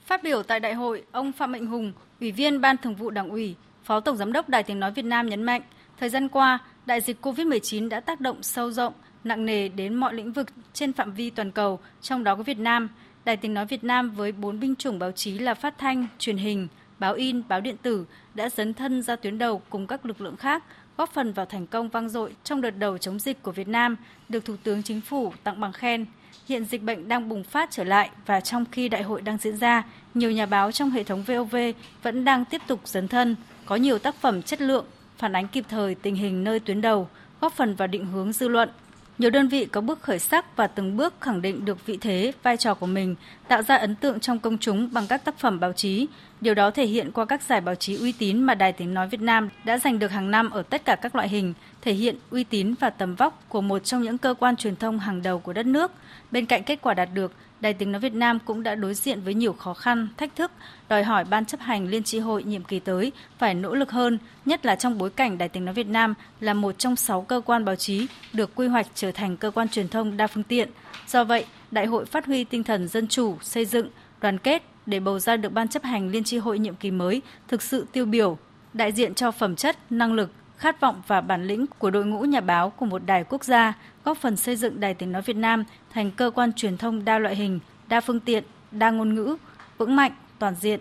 [0.05, 3.29] Phát biểu tại đại hội, ông Phạm Mạnh Hùng, Ủy viên Ban Thường vụ Đảng
[3.29, 5.61] ủy, Phó Tổng Giám đốc Đài Tiếng Nói Việt Nam nhấn mạnh,
[5.97, 10.13] thời gian qua, đại dịch COVID-19 đã tác động sâu rộng, nặng nề đến mọi
[10.13, 12.89] lĩnh vực trên phạm vi toàn cầu, trong đó có Việt Nam.
[13.25, 16.37] Đài Tiếng Nói Việt Nam với bốn binh chủng báo chí là phát thanh, truyền
[16.37, 16.67] hình,
[16.99, 20.37] báo in, báo điện tử đã dấn thân ra tuyến đầu cùng các lực lượng
[20.37, 20.63] khác,
[20.97, 23.95] góp phần vào thành công vang dội trong đợt đầu chống dịch của Việt Nam,
[24.29, 26.05] được Thủ tướng Chính phủ tặng bằng khen.
[26.47, 29.57] hiện dịch bệnh đang bùng phát trở lại và trong khi đại hội đang diễn
[29.57, 31.55] ra, nhiều nhà báo trong hệ thống VOV
[32.03, 33.35] vẫn đang tiếp tục dấn thân,
[33.71, 34.85] có nhiều tác phẩm chất lượng,
[35.17, 37.07] phản ánh kịp thời tình hình nơi tuyến đầu,
[37.41, 38.69] góp phần vào định hướng dư luận.
[39.17, 42.33] Nhiều đơn vị có bước khởi sắc và từng bước khẳng định được vị thế,
[42.43, 43.15] vai trò của mình,
[43.47, 46.07] tạo ra ấn tượng trong công chúng bằng các tác phẩm báo chí.
[46.41, 49.07] Điều đó thể hiện qua các giải báo chí uy tín mà Đài Tiếng Nói
[49.07, 52.15] Việt Nam đã giành được hàng năm ở tất cả các loại hình, thể hiện
[52.31, 55.39] uy tín và tầm vóc của một trong những cơ quan truyền thông hàng đầu
[55.39, 55.91] của đất nước.
[56.31, 59.21] Bên cạnh kết quả đạt được, Đài Tiếng Nói Việt Nam cũng đã đối diện
[59.21, 60.51] với nhiều khó khăn, thách thức,
[60.89, 64.17] đòi hỏi Ban chấp hành Liên tri hội nhiệm kỳ tới phải nỗ lực hơn,
[64.45, 67.41] nhất là trong bối cảnh Đài Tiếng Nói Việt Nam là một trong sáu cơ
[67.45, 70.69] quan báo chí được quy hoạch trở thành cơ quan truyền thông đa phương tiện.
[71.07, 73.89] Do vậy, Đại hội phát huy tinh thần dân chủ, xây dựng,
[74.21, 77.21] đoàn kết để bầu ra được Ban chấp hành Liên tri hội nhiệm kỳ mới
[77.47, 78.37] thực sự tiêu biểu,
[78.73, 82.21] đại diện cho phẩm chất, năng lực, khát vọng và bản lĩnh của đội ngũ
[82.21, 83.73] nhà báo của một đài quốc gia,
[84.05, 87.19] góp phần xây dựng Đài Tiếng Nói Việt Nam thành cơ quan truyền thông đa
[87.19, 89.35] loại hình, đa phương tiện, đa ngôn ngữ,
[89.77, 90.79] vững mạnh, toàn diện.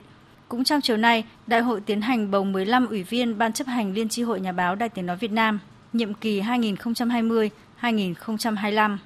[0.48, 3.92] Cũng trong chiều nay, Đại hội tiến hành bầu 15 ủy viên Ban chấp hành
[3.92, 5.58] Liên tri hội Nhà báo Đài Tiếng Nói Việt Nam,
[5.92, 8.96] nhiệm kỳ 2020-2025.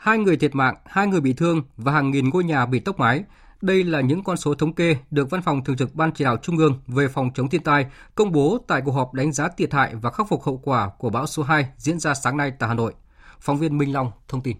[0.00, 2.98] Hai người thiệt mạng, hai người bị thương và hàng nghìn ngôi nhà bị tốc
[2.98, 3.24] mái
[3.60, 6.36] đây là những con số thống kê được Văn phòng Thường trực Ban Chỉ đạo
[6.36, 9.72] Trung ương về phòng chống thiên tai công bố tại cuộc họp đánh giá thiệt
[9.72, 12.68] hại và khắc phục hậu quả của bão số 2 diễn ra sáng nay tại
[12.68, 12.94] Hà Nội.
[13.40, 14.56] Phóng viên Minh Long thông tin.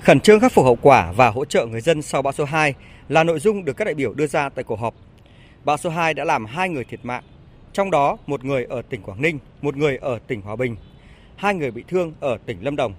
[0.00, 2.74] Khẩn trương khắc phục hậu quả và hỗ trợ người dân sau bão số 2
[3.08, 4.94] là nội dung được các đại biểu đưa ra tại cuộc họp.
[5.64, 7.24] Bão số 2 đã làm hai người thiệt mạng,
[7.72, 10.76] trong đó một người ở tỉnh Quảng Ninh, một người ở tỉnh Hòa Bình,
[11.36, 12.94] hai người bị thương ở tỉnh Lâm Đồng.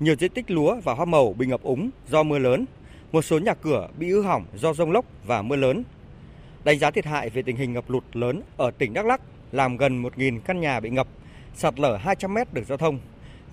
[0.00, 2.64] Nhiều diện tích lúa và hoa màu bị ngập úng do mưa lớn,
[3.12, 5.82] một số nhà cửa bị hư hỏng do rông lốc và mưa lớn.
[6.64, 9.20] Đánh giá thiệt hại về tình hình ngập lụt lớn ở tỉnh Đắk Lắk
[9.52, 11.08] làm gần 1.000 căn nhà bị ngập,
[11.54, 12.98] sạt lở 200 mét đường giao thông.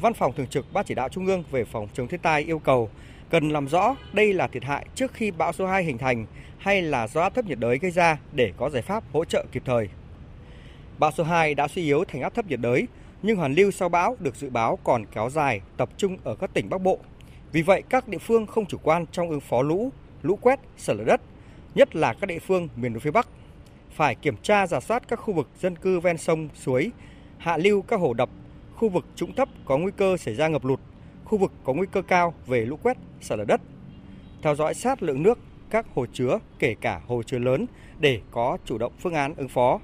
[0.02, 2.60] Văn phòng Thường trực Ban Chỉ đạo Trung ương về phòng chống thiên tai yêu
[2.60, 2.90] cầu
[3.30, 6.26] cần làm rõ đây là thiệt hại trước khi bão số 2 hình thành
[6.58, 9.46] hay là do áp thấp nhiệt đới gây ra để có giải pháp hỗ trợ
[9.52, 9.90] kịp thời.
[11.00, 12.88] Bão số 2 đã suy yếu thành áp thấp nhiệt đới,
[13.24, 16.54] nhưng hoàn lưu sau bão được dự báo còn kéo dài tập trung ở các
[16.54, 17.00] tỉnh Bắc Bộ
[17.54, 20.96] vì vậy, các địa phương không chủ quan trong ứng phó lũ, lũ quét, sạt
[20.96, 21.22] lở đất,
[21.76, 23.28] nhất là các địa phương miền núi phía Bắc.
[23.92, 26.92] Phải kiểm tra giả soát các khu vực dân cư ven sông, suối,
[27.38, 28.30] hạ lưu các hồ đập,
[28.76, 30.80] khu vực trũng thấp có nguy cơ xảy ra ngập lụt,
[31.26, 33.62] khu vực có nguy cơ cao về lũ quét, sạt lở đất.
[34.42, 37.66] Theo dõi sát lượng nước các hồ chứa, kể cả hồ chứa lớn
[38.00, 39.80] để có chủ động phương án ứng phó.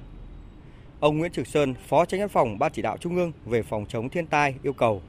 [0.99, 3.85] Ông Nguyễn Trường Sơn, Phó Tránh Văn phòng Ban Chỉ đạo Trung ương về phòng
[3.89, 5.01] chống thiên tai yêu cầu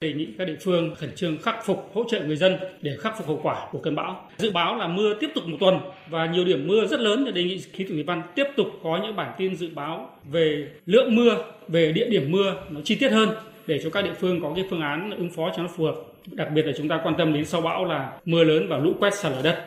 [0.00, 3.18] đề nghị các địa phương khẩn trương khắc phục hỗ trợ người dân để khắc
[3.18, 4.28] phục hậu quả của cơn bão.
[4.38, 7.32] Dự báo là mưa tiếp tục một tuần và nhiều điểm mưa rất lớn để
[7.32, 10.68] đề nghị khí tượng thủy văn tiếp tục có những bản tin dự báo về
[10.86, 13.28] lượng mưa, về địa điểm mưa nó chi tiết hơn
[13.66, 15.94] để cho các địa phương có cái phương án ứng phó cho nó phù hợp.
[16.26, 18.92] Đặc biệt là chúng ta quan tâm đến sau bão là mưa lớn và lũ
[19.00, 19.66] quét sạt lở đất.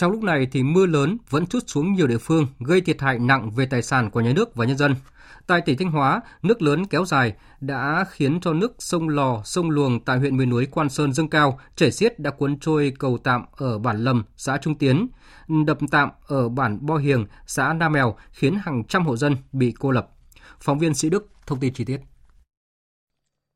[0.00, 3.18] Trong lúc này thì mưa lớn vẫn trút xuống nhiều địa phương gây thiệt hại
[3.18, 4.94] nặng về tài sản của nhà nước và nhân dân.
[5.46, 9.70] Tại tỉnh Thanh Hóa, nước lớn kéo dài đã khiến cho nước sông Lò, sông
[9.70, 13.18] Luồng tại huyện miền núi Quan Sơn dâng cao, chảy xiết đã cuốn trôi cầu
[13.18, 15.08] tạm ở bản Lâm, xã Trung Tiến,
[15.66, 19.74] đập tạm ở bản Bo Hiềng, xã Nam Mèo khiến hàng trăm hộ dân bị
[19.78, 20.08] cô lập.
[20.60, 22.00] Phóng viên Sĩ Đức thông tin chi tiết.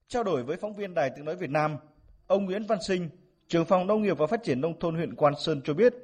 [0.08, 1.76] Trao đổi với phóng viên Đài Tiếng nói Việt Nam,
[2.26, 3.08] ông Nguyễn Văn Sinh,
[3.48, 5.94] trưởng phòng nông nghiệp và phát triển nông thôn huyện Quan Sơn cho biết,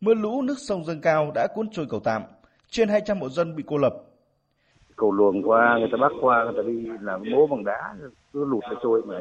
[0.00, 2.22] mưa lũ nước sông dâng cao đã cuốn trôi cầu tạm,
[2.68, 3.94] trên 200 hộ dân bị cô lập.
[4.96, 7.94] Cầu luồng qua người ta bắc qua người ta đi làm bố bằng đá
[8.32, 9.20] cứ lụt ra trôi mà.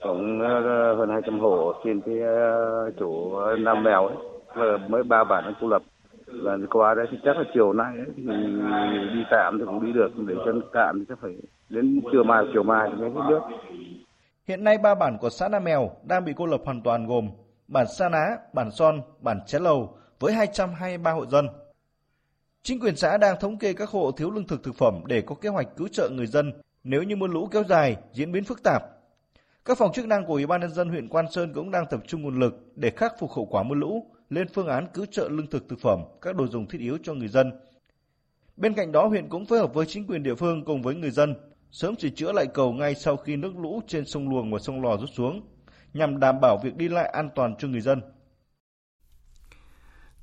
[0.00, 5.44] Tổng ờ, hơn 200 hộ trên cái ờ, chỗ Nam Mèo ấy mới ba bản
[5.44, 5.82] đang cô lập.
[6.26, 8.22] Và qua đấy thì chắc là chiều nay ấy, thì
[9.14, 11.36] đi tạm thì cũng đi được để chân tạm thì chắc phải
[11.68, 13.40] đến trưa mai chiều mai thì mới hết nước.
[14.48, 17.28] Hiện nay ba bản của xã Nam Mèo đang bị cô lập hoàn toàn gồm
[17.70, 21.48] bản Sa Ná, bản Son, bản Ché Lầu với 223 hộ dân.
[22.62, 25.34] Chính quyền xã đang thống kê các hộ thiếu lương thực thực phẩm để có
[25.34, 26.52] kế hoạch cứu trợ người dân
[26.84, 28.82] nếu như mưa lũ kéo dài, diễn biến phức tạp.
[29.64, 32.00] Các phòng chức năng của Ủy ban nhân dân huyện Quan Sơn cũng đang tập
[32.06, 35.28] trung nguồn lực để khắc phục hậu quả mưa lũ, lên phương án cứu trợ
[35.28, 37.52] lương thực thực phẩm, các đồ dùng thiết yếu cho người dân.
[38.56, 41.10] Bên cạnh đó, huyện cũng phối hợp với chính quyền địa phương cùng với người
[41.10, 41.34] dân
[41.70, 44.82] sớm sửa chữa lại cầu ngay sau khi nước lũ trên sông Luồng và sông
[44.82, 45.42] Lò rút xuống,
[45.94, 48.00] nhằm đảm bảo việc đi lại an toàn cho người dân.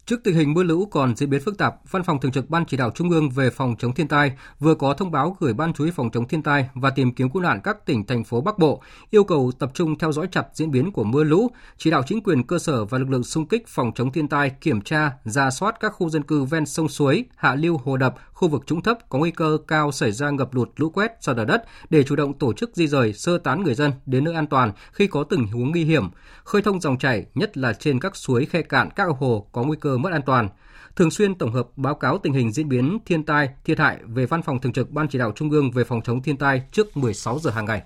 [0.08, 2.66] Trước tình hình mưa lũ còn diễn biến phức tạp, Văn phòng Thường trực Ban
[2.66, 5.74] Chỉ đạo Trung ương về phòng chống thiên tai vừa có thông báo gửi Ban
[5.74, 8.42] Chú ý phòng chống thiên tai và tìm kiếm cứu nạn các tỉnh thành phố
[8.42, 11.92] Bắc Bộ, yêu cầu tập trung theo dõi chặt diễn biến của mưa lũ, chỉ
[11.92, 14.82] đạo chính quyền cơ sở và lực lượng xung kích phòng chống thiên tai kiểm
[14.82, 18.48] tra, ra soát các khu dân cư ven sông suối, hạ lưu hồ đập, khu
[18.48, 21.46] vực trũng thấp có nguy cơ cao xảy ra ngập lụt, lũ quét, sạt lở
[21.46, 24.48] đất để chủ động tổ chức di rời, sơ tán người dân đến nơi an
[24.48, 26.10] toàn khi có tình huống nguy hiểm,
[26.44, 29.78] khơi thông dòng chảy, nhất là trên các suối khe cạn, các hồ có nguy
[29.82, 30.50] cơ mất an toàn.
[30.96, 34.26] Thường xuyên tổng hợp báo cáo tình hình diễn biến thiên tai, thiệt hại về
[34.26, 36.98] Văn phòng Thường trực Ban Chỉ đạo Trung ương về phòng chống thiên tai trước
[36.98, 37.82] 16 giờ hàng ngày.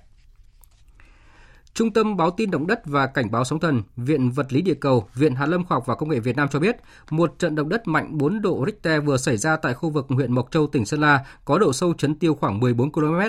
[1.74, 4.74] Trung tâm Báo tin động đất và Cảnh báo sóng thần, Viện Vật lý Địa
[4.74, 6.78] cầu, Viện Hàn lâm Khoa học và Công nghệ Việt Nam cho biết,
[7.09, 10.34] một trận động đất mạnh 4 độ Richter vừa xảy ra tại khu vực huyện
[10.34, 13.20] Mộc Châu, tỉnh Sơn La, có độ sâu chấn tiêu khoảng 14 km,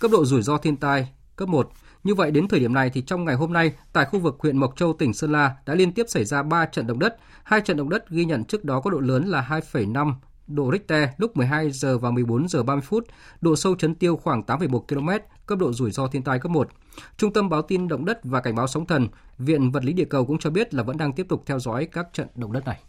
[0.00, 1.70] cấp độ rủi ro thiên tai cấp 1.
[2.04, 4.56] Như vậy đến thời điểm này thì trong ngày hôm nay tại khu vực huyện
[4.56, 7.16] Mộc Châu tỉnh Sơn La đã liên tiếp xảy ra 3 trận động đất.
[7.44, 10.14] Hai trận động đất ghi nhận trước đó có độ lớn là 2,5
[10.46, 13.06] độ Richter lúc 12 giờ và 14 giờ 30 phút,
[13.40, 15.08] độ sâu chấn tiêu khoảng 8,1 km,
[15.46, 16.68] cấp độ rủi ro thiên tai cấp 1.
[17.16, 20.04] Trung tâm báo tin động đất và cảnh báo sóng thần, Viện Vật lý Địa
[20.04, 22.64] cầu cũng cho biết là vẫn đang tiếp tục theo dõi các trận động đất
[22.64, 22.80] này.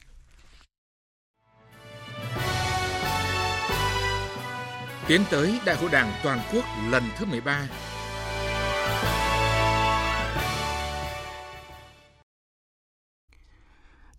[5.08, 7.68] Tiến tới Đại hội Đảng toàn quốc lần thứ 13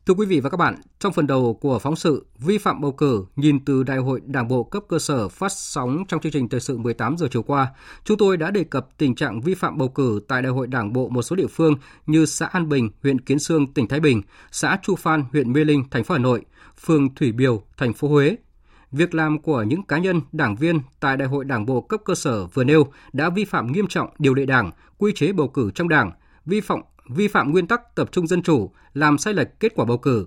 [0.06, 2.92] Thưa quý vị và các bạn, trong phần đầu của phóng sự Vi phạm bầu
[2.92, 6.48] cử nhìn từ Đại hội Đảng bộ cấp cơ sở phát sóng trong chương trình
[6.48, 7.66] thời sự 18 giờ chiều qua,
[8.04, 10.92] chúng tôi đã đề cập tình trạng vi phạm bầu cử tại Đại hội Đảng
[10.92, 11.74] bộ một số địa phương
[12.06, 15.64] như xã An Bình, huyện Kiến Sương, tỉnh Thái Bình, xã Chu Phan, huyện Mê
[15.64, 16.44] Linh, thành phố Hà Nội,
[16.80, 18.36] phường Thủy Biều, thành phố Huế.
[18.92, 22.14] Việc làm của những cá nhân, đảng viên tại Đại hội Đảng bộ cấp cơ
[22.14, 25.70] sở vừa nêu đã vi phạm nghiêm trọng điều lệ Đảng, quy chế bầu cử
[25.74, 26.12] trong Đảng,
[26.46, 29.84] vi phạm vi phạm nguyên tắc tập trung dân chủ, làm sai lệch kết quả
[29.84, 30.26] bầu cử.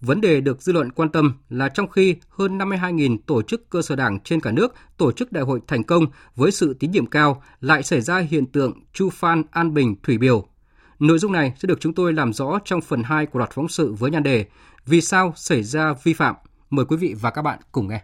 [0.00, 3.82] Vấn đề được dư luận quan tâm là trong khi hơn 52.000 tổ chức cơ
[3.82, 6.06] sở đảng trên cả nước tổ chức đại hội thành công
[6.36, 10.18] với sự tín nhiệm cao, lại xảy ra hiện tượng Chu Phan, An Bình, Thủy
[10.18, 10.46] biểu.
[10.98, 13.68] Nội dung này sẽ được chúng tôi làm rõ trong phần 2 của loạt phóng
[13.68, 14.46] sự với nhan đề
[14.86, 16.34] Vì sao xảy ra vi phạm?
[16.70, 18.02] Mời quý vị và các bạn cùng nghe.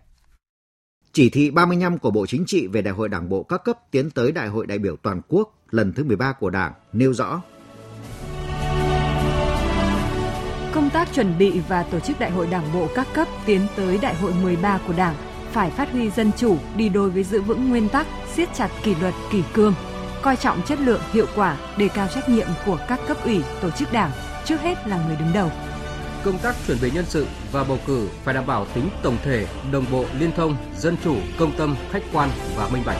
[1.12, 4.10] Chỉ thị 35 của Bộ Chính trị về Đại hội Đảng bộ các cấp tiến
[4.10, 7.42] tới Đại hội đại biểu toàn quốc lần thứ 13 của Đảng nêu rõ
[10.94, 14.14] tác chuẩn bị và tổ chức đại hội đảng bộ các cấp tiến tới đại
[14.14, 15.14] hội 13 của Đảng
[15.52, 18.94] phải phát huy dân chủ đi đôi với giữ vững nguyên tắc, siết chặt kỷ
[18.94, 19.74] luật kỷ cương,
[20.22, 23.70] coi trọng chất lượng, hiệu quả, đề cao trách nhiệm của các cấp ủy, tổ
[23.70, 24.10] chức đảng,
[24.44, 25.50] trước hết là người đứng đầu.
[26.24, 29.46] Công tác chuẩn bị nhân sự và bầu cử phải đảm bảo tính tổng thể,
[29.72, 32.98] đồng bộ, liên thông, dân chủ, công tâm, khách quan và minh bạch.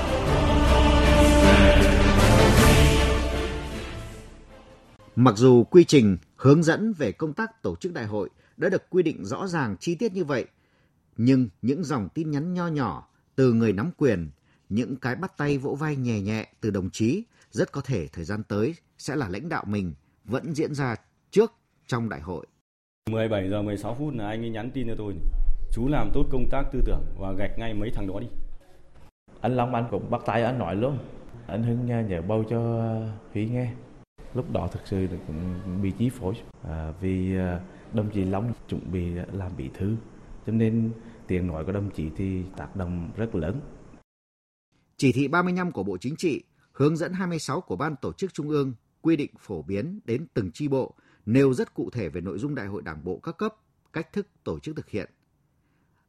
[5.16, 8.82] Mặc dù quy trình hướng dẫn về công tác tổ chức đại hội đã được
[8.90, 10.46] quy định rõ ràng chi tiết như vậy,
[11.16, 14.30] nhưng những dòng tin nhắn nho nhỏ từ người nắm quyền,
[14.68, 18.24] những cái bắt tay vỗ vai nhẹ nhẹ từ đồng chí rất có thể thời
[18.24, 20.96] gian tới sẽ là lãnh đạo mình vẫn diễn ra
[21.30, 21.52] trước
[21.86, 22.46] trong đại hội.
[23.10, 25.14] 17 giờ 16 phút là anh ấy nhắn tin cho tôi.
[25.72, 28.26] Chú làm tốt công tác tư tưởng và gạch ngay mấy thằng đó đi.
[29.40, 30.98] Anh Long anh cũng bắt tay anh nói luôn.
[31.46, 32.90] Anh Hưng nhờ bầu cho
[33.34, 33.72] Thúy nghe
[34.34, 37.60] lúc đó thực sự cũng bị chi phối à, vì à,
[37.92, 39.96] đồng chí Long chuẩn bị làm bị thư
[40.46, 40.92] cho nên
[41.26, 43.60] tiếng nói của đồng chí thì tác động rất lớn.
[44.96, 48.48] Chỉ thị 35 của Bộ Chính trị, hướng dẫn 26 của Ban Tổ chức Trung
[48.48, 50.94] ương quy định phổ biến đến từng chi bộ,
[51.26, 53.54] nêu rất cụ thể về nội dung đại hội đảng bộ các cấp,
[53.92, 55.10] cách thức tổ chức thực hiện.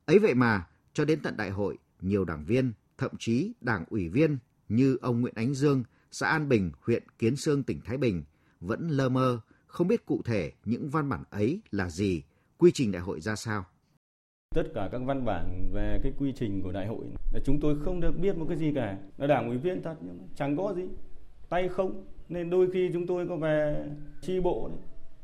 [0.05, 4.09] Ấy vậy mà, cho đến tận đại hội, nhiều đảng viên, thậm chí đảng ủy
[4.09, 4.37] viên
[4.69, 5.83] như ông Nguyễn Ánh Dương
[6.17, 8.23] xã An Bình, huyện Kiến Sương, tỉnh Thái Bình
[8.59, 12.23] vẫn lơ mơ, không biết cụ thể những văn bản ấy là gì,
[12.57, 13.65] quy trình đại hội ra sao.
[14.55, 17.79] Tất cả các văn bản về cái quy trình của đại hội là chúng tôi
[17.85, 18.97] không được biết một cái gì cả.
[19.17, 20.83] Là đảng ủy viên thật nhưng chẳng có gì,
[21.49, 22.05] tay không.
[22.29, 23.87] Nên đôi khi chúng tôi có về
[24.21, 24.79] chi bộ, đấy,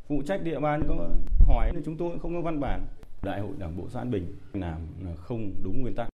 [0.07, 2.87] phụ trách địa bàn có hỏi thì chúng tôi không có văn bản.
[3.23, 6.09] Đại hội Đảng bộ xã An Bình làm là không đúng nguyên tắc.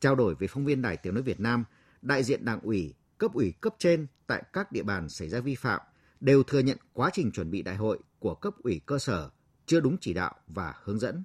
[0.00, 1.64] Trao đổi với phóng viên Đài Tiếng Nói Việt Nam,
[2.02, 5.54] đại diện đảng ủy cấp ủy cấp trên tại các địa bàn xảy ra vi
[5.54, 5.80] phạm
[6.20, 9.30] đều thừa nhận quá trình chuẩn bị đại hội của cấp ủy cơ sở
[9.66, 11.24] chưa đúng chỉ đạo và hướng dẫn.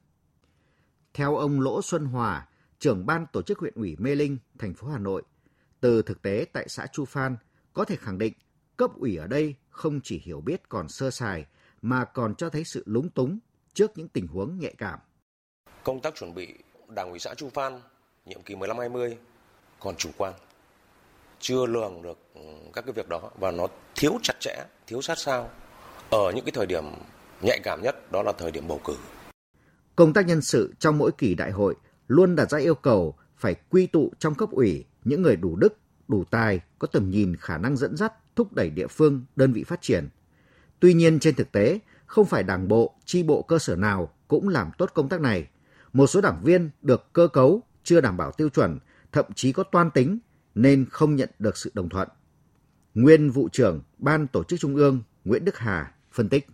[1.13, 2.47] Theo ông Lỗ Xuân Hòa,
[2.79, 5.23] trưởng ban tổ chức huyện ủy Mê Linh, thành phố Hà Nội,
[5.79, 7.37] từ thực tế tại xã Chu Phan
[7.73, 8.33] có thể khẳng định
[8.77, 11.45] cấp ủy ở đây không chỉ hiểu biết còn sơ sài
[11.81, 13.39] mà còn cho thấy sự lúng túng
[13.73, 14.99] trước những tình huống nhạy cảm.
[15.83, 16.53] Công tác chuẩn bị
[16.87, 17.79] Đảng ủy xã Chu Phan
[18.25, 19.15] nhiệm kỳ 15-20
[19.79, 20.33] còn chủ quan
[21.43, 22.41] chưa lường được ừ,
[22.73, 25.49] các cái việc đó và nó thiếu chặt chẽ, thiếu sát sao
[26.09, 26.83] ở những cái thời điểm
[27.41, 28.95] nhạy cảm nhất đó là thời điểm bầu cử.
[29.95, 31.75] công tác nhân sự trong mỗi kỳ đại hội
[32.07, 35.77] luôn đặt ra yêu cầu phải quy tụ trong cấp ủy những người đủ đức,
[36.07, 39.63] đủ tài, có tầm nhìn khả năng dẫn dắt, thúc đẩy địa phương, đơn vị
[39.63, 40.09] phát triển.
[40.79, 44.49] Tuy nhiên trên thực tế, không phải đảng bộ, chi bộ cơ sở nào cũng
[44.49, 45.47] làm tốt công tác này.
[45.93, 48.79] Một số đảng viên được cơ cấu chưa đảm bảo tiêu chuẩn,
[49.11, 50.19] thậm chí có toan tính
[50.55, 52.07] nên không nhận được sự đồng thuận.
[52.93, 56.47] Nguyên vụ trưởng Ban Tổ chức Trung ương Nguyễn Đức Hà phân tích.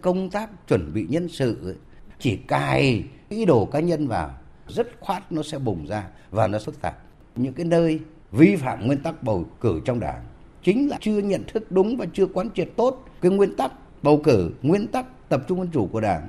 [0.00, 1.76] Công tác chuẩn bị nhân sự
[2.18, 4.38] chỉ cài ý đồ cá nhân vào,
[4.68, 6.98] rất khoát nó sẽ bùng ra và nó phức tạp.
[7.36, 8.00] Những cái nơi
[8.30, 10.26] vi phạm nguyên tắc bầu cử trong đảng
[10.62, 13.72] chính là chưa nhận thức đúng và chưa quán triệt tốt cái nguyên tắc
[14.02, 16.28] bầu cử, nguyên tắc tập trung dân chủ của đảng.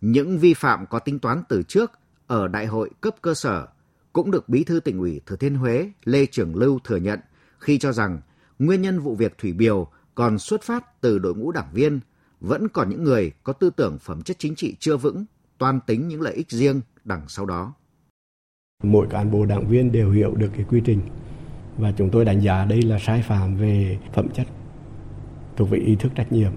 [0.00, 1.92] Những vi phạm có tính toán từ trước
[2.26, 3.66] ở đại hội cấp cơ sở
[4.18, 7.20] cũng được Bí thư tỉnh ủy Thừa Thiên Huế Lê Trường Lưu thừa nhận
[7.58, 8.20] khi cho rằng
[8.58, 12.00] nguyên nhân vụ việc Thủy Biều còn xuất phát từ đội ngũ đảng viên,
[12.40, 15.24] vẫn còn những người có tư tưởng phẩm chất chính trị chưa vững,
[15.58, 17.74] toan tính những lợi ích riêng đằng sau đó.
[18.82, 21.00] Mỗi cán bộ đảng viên đều hiểu được cái quy trình
[21.76, 24.46] và chúng tôi đánh giá đây là sai phạm về phẩm chất
[25.56, 26.52] thuộc về ý thức trách nhiệm,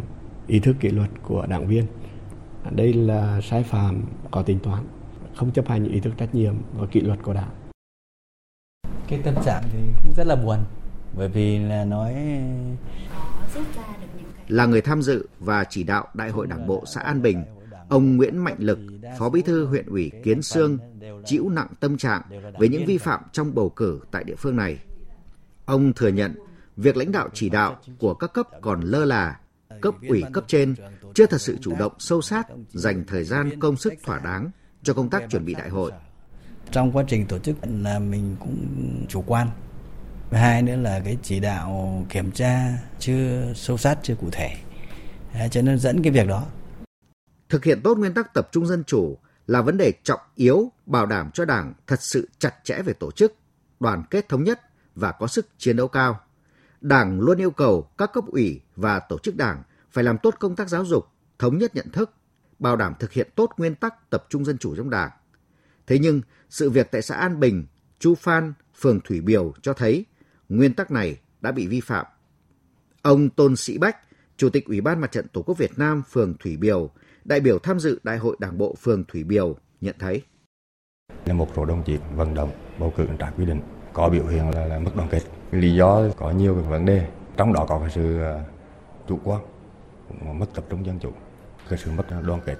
[0.47, 1.86] ý thức kỷ luật của đảng viên.
[2.72, 4.01] Đây là sai phạm
[4.32, 4.84] có tính toán,
[5.41, 7.49] không chấp hành ý thức trách nhiệm và kỷ luật của đảng.
[9.07, 10.57] Cái tâm trạng thì cũng rất là buồn
[11.17, 12.15] bởi vì là nói
[14.47, 17.43] là người tham dự và chỉ đạo Đại hội Đảng bộ xã An Bình,
[17.89, 18.79] ông Nguyễn Mạnh Lực,
[19.19, 20.77] Phó Bí thư huyện ủy Kiến Sương,
[21.25, 22.21] chịu nặng tâm trạng
[22.59, 24.79] về những vi phạm trong bầu cử tại địa phương này.
[25.65, 26.35] Ông thừa nhận
[26.77, 29.39] việc lãnh đạo chỉ đạo của các cấp còn lơ là,
[29.81, 30.75] cấp ủy cấp trên
[31.13, 34.49] chưa thật sự chủ động sâu sát, dành thời gian công sức thỏa đáng
[34.84, 35.91] cho công tác chuẩn bị đại hội.
[36.71, 39.47] Trong quá trình tổ chức là mình cũng chủ quan.
[40.32, 44.55] Hai nữa là cái chỉ đạo kiểm tra chưa sâu sát chưa cụ thể.
[45.51, 46.45] Cho nên dẫn cái việc đó.
[47.49, 49.17] Thực hiện tốt nguyên tắc tập trung dân chủ
[49.47, 53.11] là vấn đề trọng yếu bảo đảm cho đảng thật sự chặt chẽ về tổ
[53.11, 53.36] chức
[53.79, 54.61] đoàn kết thống nhất
[54.95, 56.19] và có sức chiến đấu cao.
[56.82, 60.55] Đảng luôn yêu cầu các cấp ủy và tổ chức đảng phải làm tốt công
[60.55, 61.07] tác giáo dục
[61.39, 62.11] thống nhất nhận thức
[62.62, 65.12] bảo đảm thực hiện tốt nguyên tắc tập trung dân chủ trong đảng
[65.88, 67.66] thế nhưng sự việc tại xã an bình
[67.99, 70.05] chu phan phường thủy biều cho thấy
[70.49, 72.05] nguyên tắc này đã bị vi phạm.
[73.01, 73.97] Ông Tôn Sĩ Bách,
[74.38, 76.89] Chủ tịch Ủy ban Mặt trận Tổ quốc Việt Nam phường Thủy Biều,
[77.24, 80.22] đại biểu tham dự Đại hội Đảng bộ phường Thủy Biều nhận thấy.
[81.26, 83.62] Là một số đồng chí vận động bầu cử trái quy định,
[83.93, 85.22] có biểu hiện là, là mất đoàn kết.
[85.51, 87.07] Lý do có nhiều cái vấn đề,
[87.38, 88.45] trong đó có cái sự à,
[89.07, 89.41] chủ quan,
[90.39, 91.12] mất tập trung dân chủ,
[91.72, 92.55] cái sự mất đoàn kết.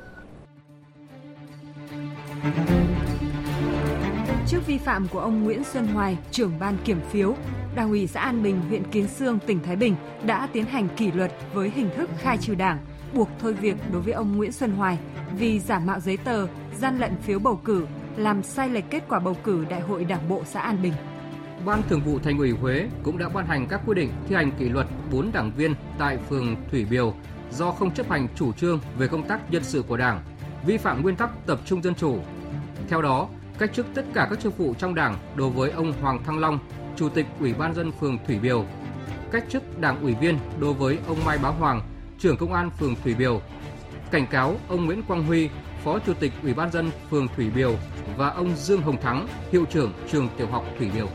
[4.48, 7.36] Trước vi phạm của ông Nguyễn Xuân Hoài, trưởng ban kiểm phiếu,
[7.76, 9.96] Đảng ủy xã An Bình, huyện Kiến Sương, tỉnh Thái Bình
[10.26, 12.80] đã tiến hành kỷ luật với hình thức khai trừ đảng,
[13.14, 14.98] buộc thôi việc đối với ông Nguyễn Xuân Hoài
[15.38, 16.48] vì giả mạo giấy tờ,
[16.80, 17.88] gian lận phiếu bầu cử,
[18.18, 20.94] làm sai lệch kết quả bầu cử Đại hội Đảng bộ xã An Bình.
[21.66, 24.52] Ban Thường vụ Thành ủy Huế cũng đã ban hành các quy định thi hành
[24.52, 27.14] kỷ luật 4 đảng viên tại phường Thủy Biều
[27.52, 30.22] do không chấp hành chủ trương về công tác nhân sự của Đảng,
[30.66, 32.18] vi phạm nguyên tắc tập trung dân chủ.
[32.90, 33.28] Theo đó,
[33.60, 36.60] cách chức tất cả các chức vụ trong Đảng đối với ông Hoàng Thăng Long,
[36.96, 38.66] Chủ tịch Ủy ban dân phường Thủy Biều,
[39.32, 41.82] cách chức Đảng ủy viên đối với ông Mai Bá Hoàng,
[42.20, 43.42] trưởng công an phường Thủy Biều,
[44.12, 45.50] cảnh cáo ông Nguyễn Quang Huy,
[45.84, 47.76] Phó Chủ tịch Ủy ban dân phường Thủy Biều
[48.18, 51.08] và ông Dương Hồng Thắng, hiệu trưởng trường tiểu học Thủy Biều.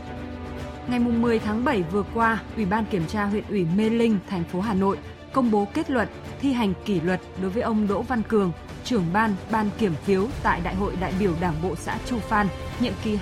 [0.87, 4.43] Ngày 10 tháng 7 vừa qua, Ủy ban kiểm tra huyện ủy Mê Linh, thành
[4.43, 4.97] phố Hà Nội
[5.33, 6.07] công bố kết luận
[6.41, 8.51] thi hành kỷ luật đối với ông Đỗ Văn Cường,
[8.83, 12.47] trưởng ban ban kiểm phiếu tại Đại hội đại biểu Đảng bộ xã Chu Phan
[12.79, 13.17] nhiệm kỳ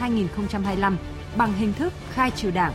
[0.00, 0.96] 2020-2025
[1.36, 2.72] bằng hình thức khai trừ đảng.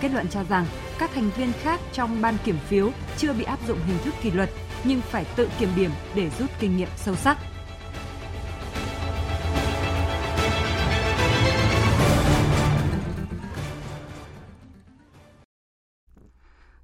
[0.00, 0.66] Kết luận cho rằng
[0.98, 4.30] các thành viên khác trong ban kiểm phiếu chưa bị áp dụng hình thức kỷ
[4.30, 4.50] luật
[4.84, 7.38] nhưng phải tự kiểm điểm để rút kinh nghiệm sâu sắc.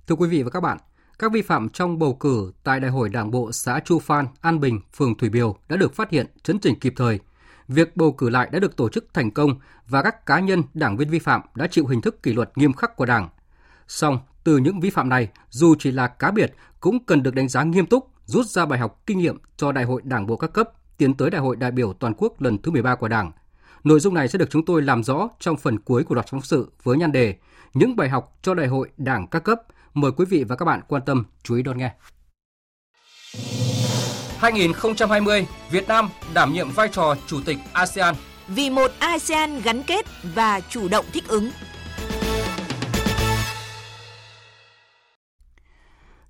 [0.08, 0.78] Thưa quý vị và các bạn,
[1.18, 4.60] các vi phạm trong bầu cử tại Đại hội Đảng bộ xã Chu Phan, An
[4.60, 7.18] Bình, phường Thủy Biều đã được phát hiện, chấn chỉnh kịp thời.
[7.68, 9.50] Việc bầu cử lại đã được tổ chức thành công
[9.88, 12.72] và các cá nhân đảng viên vi phạm đã chịu hình thức kỷ luật nghiêm
[12.72, 13.28] khắc của Đảng.
[13.88, 17.48] Song, từ những vi phạm này, dù chỉ là cá biệt cũng cần được đánh
[17.48, 20.52] giá nghiêm túc, rút ra bài học kinh nghiệm cho Đại hội Đảng bộ các
[20.52, 23.32] cấp tiến tới Đại hội đại biểu toàn quốc lần thứ 13 của Đảng.
[23.84, 26.42] Nội dung này sẽ được chúng tôi làm rõ trong phần cuối của loạt phóng
[26.42, 27.36] sự với nhan đề
[27.74, 29.62] Những bài học cho Đại hội Đảng các cấp–
[29.94, 31.94] Mời quý vị và các bạn quan tâm chú ý đón nghe.
[34.38, 38.14] 2020, Việt Nam đảm nhiệm vai trò chủ tịch ASEAN.
[38.48, 41.50] Vì một ASEAN gắn kết và chủ động thích ứng.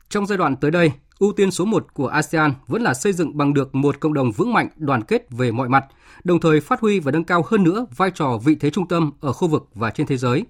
[0.09, 3.37] Trong giai đoạn tới đây, ưu tiên số 1 của ASEAN vẫn là xây dựng
[3.37, 5.85] bằng được một cộng đồng vững mạnh, đoàn kết về mọi mặt,
[6.25, 9.13] đồng thời phát huy và nâng cao hơn nữa vai trò vị thế trung tâm
[9.21, 10.45] ở khu vực và trên thế giới.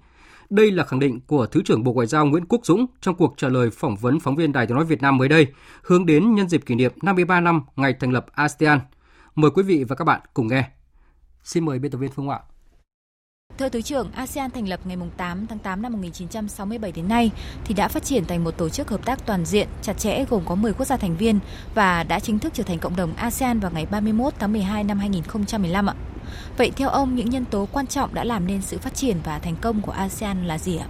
[0.49, 3.33] Đây là khẳng định của Thứ trưởng Bộ Ngoại giao Nguyễn Quốc Dũng trong cuộc
[3.37, 5.47] trả lời phỏng vấn phóng viên Đài tiếng nói Việt Nam mới đây,
[5.81, 8.79] hướng đến nhân dịp kỷ niệm 53 năm ngày thành lập ASEAN.
[9.35, 10.69] Mời quý vị và các bạn cùng nghe.
[11.43, 12.39] Xin mời biên tập viên Phương Ạ.
[13.57, 17.31] Thưa Thứ trưởng, ASEAN thành lập ngày 8 tháng 8 năm 1967 đến nay
[17.65, 20.41] thì đã phát triển thành một tổ chức hợp tác toàn diện, chặt chẽ gồm
[20.45, 21.39] có 10 quốc gia thành viên
[21.75, 24.99] và đã chính thức trở thành cộng đồng ASEAN vào ngày 31 tháng 12 năm
[24.99, 25.95] 2015 ạ.
[26.57, 29.39] Vậy theo ông, những nhân tố quan trọng đã làm nên sự phát triển và
[29.39, 30.87] thành công của ASEAN là gì ạ?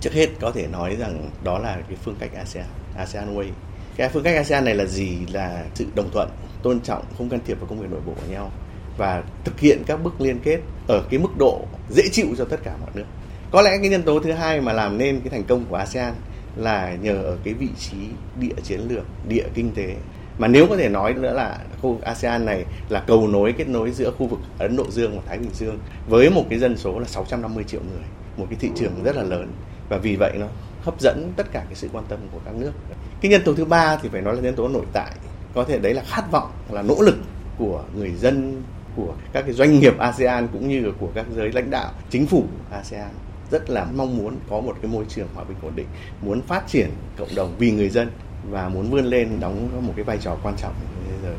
[0.00, 2.66] Trước hết có thể nói rằng đó là cái phương cách ASEAN,
[2.96, 3.48] ASEAN Way.
[3.96, 5.18] Cái phương cách ASEAN này là gì?
[5.32, 6.28] Là sự đồng thuận,
[6.62, 8.50] tôn trọng, không can thiệp vào công việc nội bộ của nhau
[8.96, 12.56] và thực hiện các bước liên kết ở cái mức độ dễ chịu cho tất
[12.64, 13.04] cả mọi nước.
[13.50, 16.14] Có lẽ cái nhân tố thứ hai mà làm nên cái thành công của ASEAN
[16.56, 17.96] là nhờ ở cái vị trí
[18.40, 19.96] địa chiến lược, địa kinh tế.
[20.38, 23.68] Mà nếu có thể nói nữa là khu vực ASEAN này là cầu nối kết
[23.68, 25.78] nối giữa khu vực Ấn Độ Dương và Thái Bình Dương
[26.08, 28.04] với một cái dân số là 650 triệu người,
[28.36, 29.52] một cái thị trường rất là lớn.
[29.88, 30.46] Và vì vậy nó
[30.82, 32.72] hấp dẫn tất cả cái sự quan tâm của các nước.
[33.20, 35.12] Cái nhân tố thứ ba thì phải nói là nhân tố nội tại,
[35.54, 37.16] có thể đấy là khát vọng, là nỗ lực
[37.58, 38.62] của người dân
[38.96, 42.44] của các cái doanh nghiệp ASEAN cũng như của các giới lãnh đạo chính phủ
[42.70, 43.10] ASEAN.
[43.50, 45.86] Rất là mong muốn có một cái môi trường hòa bình ổn định,
[46.22, 48.10] muốn phát triển cộng đồng vì người dân
[48.50, 50.72] và muốn vươn lên đóng một cái vai trò quan trọng
[51.08, 51.34] thế giới.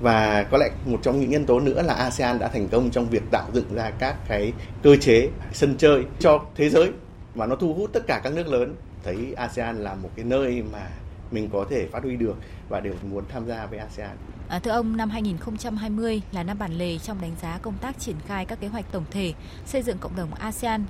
[0.00, 3.08] Và có lẽ một trong những nhân tố nữa là ASEAN đã thành công trong
[3.08, 4.52] việc tạo dựng ra các cái
[4.82, 6.90] cơ chế sân chơi cho thế giới
[7.34, 10.62] và nó thu hút tất cả các nước lớn thấy ASEAN là một cái nơi
[10.72, 10.88] mà
[11.30, 12.36] mình có thể phát huy được
[12.68, 14.16] và đều muốn tham gia với ASEAN.
[14.48, 18.16] À, thưa ông, năm 2020 là năm bản lề trong đánh giá công tác triển
[18.26, 19.32] khai các kế hoạch tổng thể
[19.66, 20.84] xây dựng cộng đồng ASEAN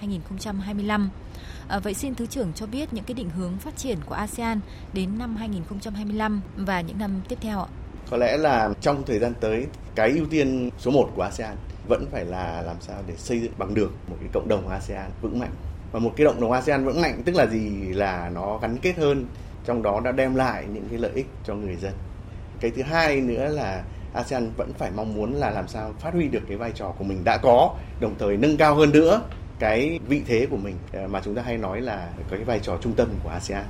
[0.00, 1.08] 2015-2025.
[1.68, 4.60] À, vậy xin Thứ trưởng cho biết những cái định hướng phát triển của ASEAN
[4.92, 7.66] đến năm 2025 và những năm tiếp theo ạ?
[8.10, 11.56] Có lẽ là trong thời gian tới, cái ưu tiên số 1 của ASEAN
[11.88, 15.10] vẫn phải là làm sao để xây dựng bằng được một cái cộng đồng ASEAN
[15.22, 15.52] vững mạnh.
[15.92, 17.70] Và một cái cộng đồng ASEAN vững mạnh tức là gì?
[17.92, 19.26] Là nó gắn kết hơn,
[19.64, 21.92] trong đó đã đem lại những cái lợi ích cho người dân
[22.60, 23.82] cái thứ hai nữa là
[24.14, 27.04] ASEAN vẫn phải mong muốn là làm sao phát huy được cái vai trò của
[27.04, 29.22] mình đã có đồng thời nâng cao hơn nữa
[29.58, 32.60] cái vị thế của mình ờ, mà chúng ta hay nói là có cái vai
[32.60, 33.64] trò trung tâm của ASEAN.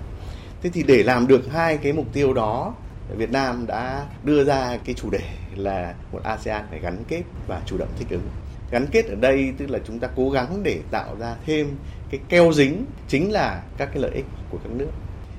[0.63, 2.75] Thế thì để làm được hai cái mục tiêu đó,
[3.17, 5.21] Việt Nam đã đưa ra cái chủ đề
[5.57, 8.29] là một ASEAN phải gắn kết và chủ động thích ứng.
[8.71, 11.77] Gắn kết ở đây tức là chúng ta cố gắng để tạo ra thêm
[12.11, 14.91] cái keo dính chính là các cái lợi ích của các nước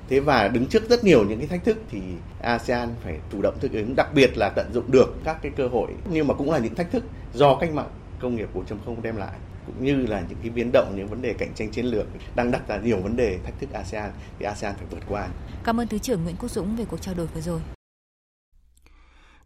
[0.09, 2.01] thế và đứng trước rất nhiều những cái thách thức thì
[2.41, 5.67] ASEAN phải chủ động thích ứng đặc biệt là tận dụng được các cái cơ
[5.67, 7.03] hội nhưng mà cũng là những thách thức
[7.33, 7.89] do cách mạng
[8.19, 9.33] công nghiệp 4.0 đem lại
[9.67, 12.51] cũng như là những cái biến động những vấn đề cạnh tranh chiến lược đang
[12.51, 15.27] đặt ra nhiều vấn đề thách thức ASEAN thì ASEAN phải vượt qua.
[15.63, 17.61] Cảm ơn Thứ trưởng Nguyễn Quốc Dũng về cuộc trao đổi vừa rồi.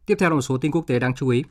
[0.06, 1.44] Tiếp theo là một số tin quốc tế đáng chú ý.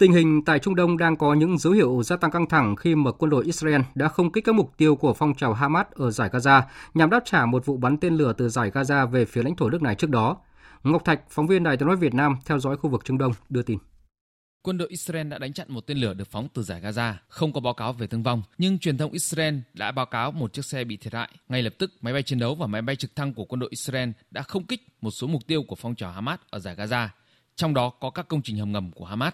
[0.00, 2.94] Tình hình tại Trung Đông đang có những dấu hiệu gia tăng căng thẳng khi
[2.94, 6.10] mà quân đội Israel đã không kích các mục tiêu của phong trào Hamas ở
[6.10, 6.62] giải Gaza
[6.94, 9.70] nhằm đáp trả một vụ bắn tên lửa từ giải Gaza về phía lãnh thổ
[9.70, 10.36] nước này trước đó.
[10.82, 13.32] Ngọc Thạch, phóng viên Đài tiếng nói Việt Nam theo dõi khu vực Trung Đông
[13.48, 13.78] đưa tin.
[14.62, 17.52] Quân đội Israel đã đánh chặn một tên lửa được phóng từ giải Gaza, không
[17.52, 20.64] có báo cáo về thương vong, nhưng truyền thông Israel đã báo cáo một chiếc
[20.64, 21.30] xe bị thiệt hại.
[21.48, 23.70] Ngay lập tức, máy bay chiến đấu và máy bay trực thăng của quân đội
[23.70, 27.08] Israel đã không kích một số mục tiêu của phong trào Hamas ở giải Gaza,
[27.56, 29.32] trong đó có các công trình hầm ngầm của Hamas.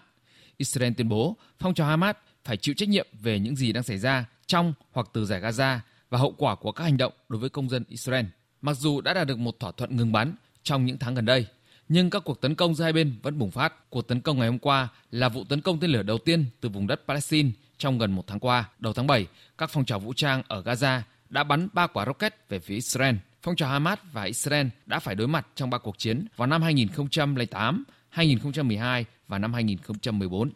[0.57, 3.99] Israel tuyên bố phong trào Hamas phải chịu trách nhiệm về những gì đang xảy
[3.99, 5.79] ra trong hoặc từ giải Gaza
[6.11, 8.27] và hậu quả của các hành động đối với công dân Israel.
[8.63, 11.47] Mặc dù đã đạt được một thỏa thuận ngừng bắn trong những tháng gần đây,
[11.89, 13.91] nhưng các cuộc tấn công giữa hai bên vẫn bùng phát.
[13.91, 16.69] Cuộc tấn công ngày hôm qua là vụ tấn công tên lửa đầu tiên từ
[16.69, 18.69] vùng đất Palestine trong gần một tháng qua.
[18.79, 19.27] Đầu tháng 7,
[19.59, 23.15] các phong trào vũ trang ở Gaza đã bắn ba quả rocket về phía Israel.
[23.43, 26.63] Phong trào Hamas và Israel đã phải đối mặt trong ba cuộc chiến vào năm
[26.63, 30.51] 2008, 2012 và năm 2014.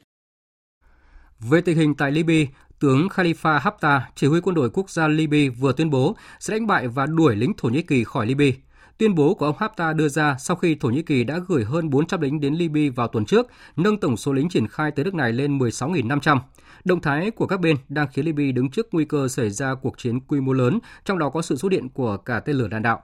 [1.41, 2.51] Về tình hình tại Libya,
[2.81, 6.67] tướng Khalifa Haftar, chỉ huy quân đội quốc gia Libya vừa tuyên bố sẽ đánh
[6.67, 8.51] bại và đuổi lính Thổ Nhĩ Kỳ khỏi Libya.
[8.99, 11.91] Tuyên bố của ông Haftar đưa ra sau khi Thổ Nhĩ Kỳ đã gửi hơn
[11.91, 13.47] 400 lính đến Libya vào tuần trước,
[13.77, 16.39] nâng tổng số lính triển khai tới nước này lên 16.500.
[16.85, 19.99] Động thái của các bên đang khiến Libya đứng trước nguy cơ xảy ra cuộc
[19.99, 22.83] chiến quy mô lớn, trong đó có sự xuất hiện của cả tên lửa đạn
[22.83, 23.03] đạo.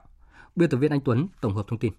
[0.55, 1.93] Biên tập viên Anh Tuấn tổng hợp thông tin.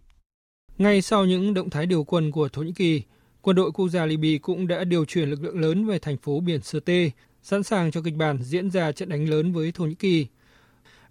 [0.79, 3.03] Ngay sau những động thái điều quân của Thổ Nhĩ Kỳ,
[3.43, 6.41] quân đội quốc gia Libya cũng đã điều chuyển lực lượng lớn về thành phố
[6.41, 7.11] biển Sirte,
[7.43, 10.27] sẵn sàng cho kịch bản diễn ra trận đánh lớn với Thổ Nhĩ Kỳ.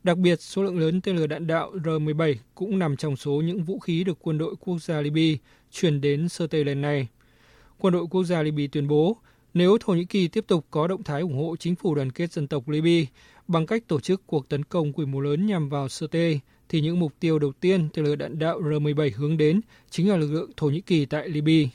[0.04, 3.64] Đặc biệt, số lượng lớn tên lửa đạn đạo R-17 cũng nằm trong số những
[3.64, 5.38] vũ khí được quân đội quốc gia Libya
[5.72, 7.08] chuyển đến Sirte lần này.
[7.80, 9.18] Quân đội quốc gia Libya tuyên bố,
[9.54, 12.32] nếu Thổ Nhĩ Kỳ tiếp tục có động thái ủng hộ chính phủ đoàn kết
[12.32, 13.10] dân tộc Libya
[13.48, 17.00] bằng cách tổ chức cuộc tấn công quy mô lớn nhằm vào Sirte, thì những
[17.00, 20.52] mục tiêu đầu tiên tên lửa đạn đạo R-17 hướng đến chính là lực lượng
[20.58, 21.70] Thổ Nhĩ Kỳ tại Libya.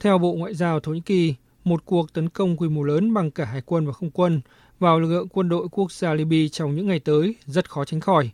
[0.00, 1.34] Theo Bộ Ngoại giao Thổ Nhĩ Kỳ,
[1.64, 4.40] một cuộc tấn công quy mô lớn bằng cả hải quân và không quân
[4.78, 8.00] vào lực lượng quân đội quốc gia Libya trong những ngày tới rất khó tránh
[8.00, 8.30] khỏi.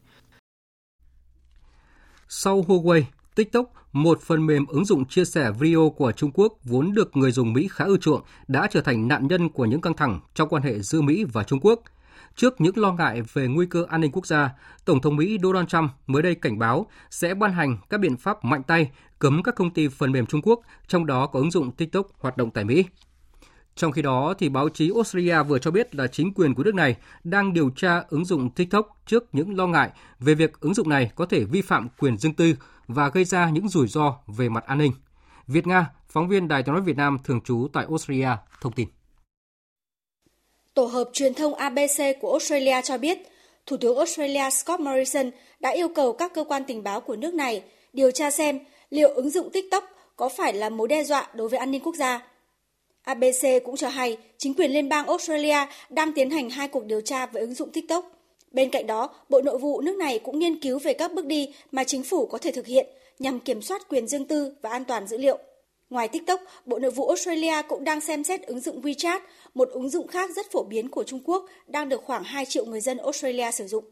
[2.29, 3.03] Sau Huawei,
[3.35, 7.33] TikTok, một phần mềm ứng dụng chia sẻ video của Trung Quốc vốn được người
[7.33, 10.49] dùng Mỹ khá ưa chuộng, đã trở thành nạn nhân của những căng thẳng trong
[10.49, 11.83] quan hệ giữa Mỹ và Trung Quốc.
[12.37, 14.51] Trước những lo ngại về nguy cơ an ninh quốc gia,
[14.85, 18.45] Tổng thống Mỹ Donald Trump mới đây cảnh báo sẽ ban hành các biện pháp
[18.45, 18.91] mạnh tay
[19.21, 22.37] cấm các công ty phần mềm Trung Quốc, trong đó có ứng dụng TikTok hoạt
[22.37, 22.85] động tại Mỹ.
[23.75, 26.75] Trong khi đó, thì báo chí Australia vừa cho biết là chính quyền của nước
[26.75, 30.89] này đang điều tra ứng dụng TikTok trước những lo ngại về việc ứng dụng
[30.89, 32.55] này có thể vi phạm quyền riêng tư
[32.87, 34.93] và gây ra những rủi ro về mặt an ninh.
[35.47, 38.89] Việt Nga, phóng viên Đài tiếng nói Việt Nam thường trú tại Australia, thông tin.
[40.75, 43.19] Tổ hợp truyền thông ABC của Australia cho biết,
[43.67, 47.35] Thủ tướng Australia Scott Morrison đã yêu cầu các cơ quan tình báo của nước
[47.35, 47.63] này
[47.93, 48.59] điều tra xem
[48.91, 49.85] liệu ứng dụng TikTok
[50.17, 52.27] có phải là mối đe dọa đối với an ninh quốc gia.
[53.03, 55.57] ABC cũng cho hay chính quyền liên bang Australia
[55.91, 58.11] đang tiến hành hai cuộc điều tra về ứng dụng TikTok.
[58.51, 61.55] Bên cạnh đó, Bộ Nội vụ nước này cũng nghiên cứu về các bước đi
[61.73, 62.87] mà chính phủ có thể thực hiện
[63.19, 65.39] nhằm kiểm soát quyền riêng tư và an toàn dữ liệu.
[65.91, 69.21] Ngoài TikTok, Bộ Nội vụ Australia cũng đang xem xét ứng dụng WeChat,
[69.55, 72.65] một ứng dụng khác rất phổ biến của Trung Quốc, đang được khoảng 2 triệu
[72.65, 73.85] người dân Australia sử dụng.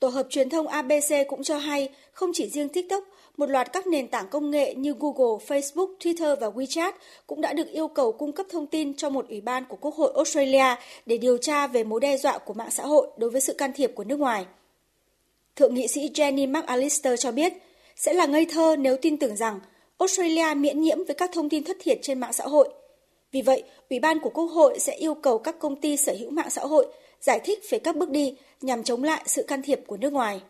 [0.00, 3.04] Tổ hợp truyền thông ABC cũng cho hay, không chỉ riêng TikTok,
[3.36, 6.92] một loạt các nền tảng công nghệ như Google, Facebook, Twitter và WeChat
[7.26, 9.94] cũng đã được yêu cầu cung cấp thông tin cho một ủy ban của Quốc
[9.94, 10.76] hội Australia
[11.06, 13.72] để điều tra về mối đe dọa của mạng xã hội đối với sự can
[13.72, 14.46] thiệp của nước ngoài.
[15.56, 17.52] Thượng nghị sĩ Jenny McAllister cho biết,
[17.96, 19.60] sẽ là ngây thơ nếu tin tưởng rằng
[19.98, 22.68] Australia miễn nhiễm với các thông tin thất thiệt trên mạng xã hội.
[23.32, 26.30] Vì vậy, Ủy ban của Quốc hội sẽ yêu cầu các công ty sở hữu
[26.30, 26.86] mạng xã hội
[27.20, 30.40] giải thích về các bước đi nhằm chống lại sự can thiệp của nước ngoài.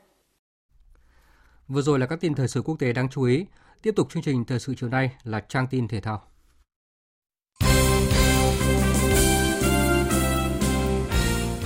[1.71, 3.47] Vừa rồi là các tin thời sự quốc tế đáng chú ý.
[3.83, 6.23] Tiếp tục chương trình thời sự chiều nay là trang tin thể thao.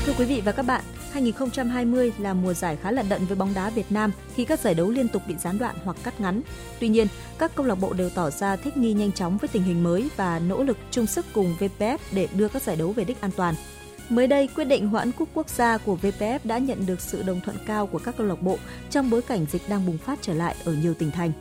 [0.04, 3.54] Thưa quý vị và các bạn, 2020 là mùa giải khá lận đận với bóng
[3.54, 6.42] đá Việt Nam khi các giải đấu liên tục bị gián đoạn hoặc cắt ngắn.
[6.80, 7.06] Tuy nhiên,
[7.38, 10.10] các câu lạc bộ đều tỏ ra thích nghi nhanh chóng với tình hình mới
[10.16, 13.30] và nỗ lực chung sức cùng VPF để đưa các giải đấu về đích an
[13.36, 13.54] toàn.
[14.08, 17.40] Mới đây, quyết định hoãn cúp quốc gia của VPF đã nhận được sự đồng
[17.40, 18.58] thuận cao của các câu lạc bộ
[18.90, 21.32] trong bối cảnh dịch đang bùng phát trở lại ở nhiều tỉnh thành.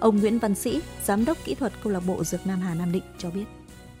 [0.00, 2.92] Ông Nguyễn Văn Sĩ, giám đốc kỹ thuật câu lạc bộ Dược Nam Hà Nam
[2.92, 3.44] Định cho biết.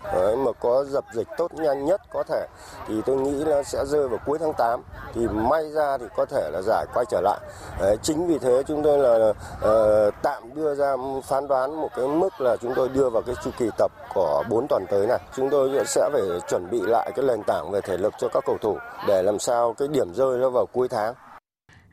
[0.04, 2.46] Đấy, mà có dập dịch tốt nhanh nhất có thể
[2.88, 4.82] thì tôi nghĩ nó sẽ rơi vào cuối tháng 8
[5.14, 7.40] thì may ra thì có thể là giải quay trở lại.
[7.80, 12.06] Đấy, chính vì thế chúng tôi là uh, tạm đưa ra phán đoán một cái
[12.06, 15.18] mức là chúng tôi đưa vào cái chu kỳ tập của 4 tuần tới này.
[15.36, 18.44] Chúng tôi sẽ phải chuẩn bị lại cái nền tảng về thể lực cho các
[18.46, 18.78] cầu thủ
[19.08, 21.14] để làm sao cái điểm rơi nó vào cuối tháng.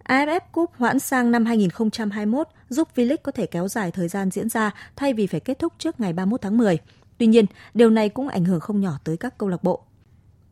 [0.09, 4.49] AFF Cup hoãn sang năm 2021 giúp V-League có thể kéo dài thời gian diễn
[4.49, 6.77] ra thay vì phải kết thúc trước ngày 31 tháng 10.
[7.19, 9.83] Tuy nhiên, điều này cũng ảnh hưởng không nhỏ tới các câu lạc bộ.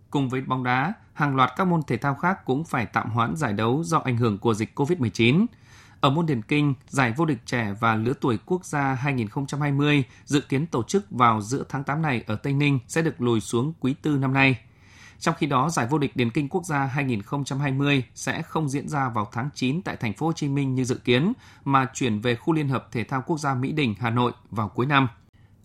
[0.10, 3.36] Cùng với bóng đá, hàng loạt các môn thể thao khác cũng phải tạm hoãn
[3.36, 5.46] giải đấu do ảnh hưởng của dịch COVID-19.
[6.02, 10.42] Ở môn điền kinh, giải vô địch trẻ và lứa tuổi quốc gia 2020 dự
[10.42, 13.74] kiến tổ chức vào giữa tháng 8 này ở Tây Ninh sẽ được lùi xuống
[13.80, 14.60] quý tư năm nay.
[15.20, 19.10] Trong khi đó, giải vô địch điền kinh quốc gia 2020 sẽ không diễn ra
[19.10, 21.34] vào tháng 9 tại thành phố Hồ Chí Minh như dự kiến
[21.66, 24.70] mà chuyển về khu Liên hợp Thể thao Quốc gia Mỹ Đình, Hà Nội vào
[24.70, 25.08] cuối năm.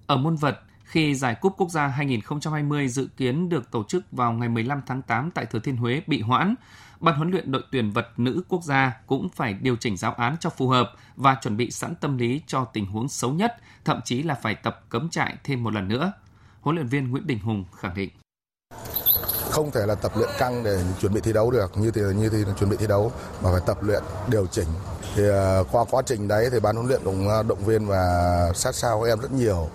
[0.07, 0.61] Ở môn vật,
[0.93, 5.03] khi giải cúp quốc gia 2020 dự kiến được tổ chức vào ngày 15 tháng
[5.03, 6.55] 8 tại Thừa Thiên Huế bị hoãn,
[7.01, 10.36] ban huấn luyện đội tuyển vật nữ quốc gia cũng phải điều chỉnh giáo án
[10.40, 14.01] cho phù hợp và chuẩn bị sẵn tâm lý cho tình huống xấu nhất, thậm
[14.05, 16.12] chí là phải tập cấm trại thêm một lần nữa.
[16.61, 18.11] Huấn luyện viên Nguyễn Đình Hùng khẳng định.
[19.51, 22.28] Không thể là tập luyện căng để chuẩn bị thi đấu được như thì như
[22.28, 23.12] thì chuẩn bị thi đấu
[23.43, 24.68] mà phải tập luyện điều chỉnh.
[25.16, 28.03] Thì à, qua quá trình đấy thì ban huấn luyện cũng à, động viên và
[28.55, 29.70] sát sao các em rất nhiều.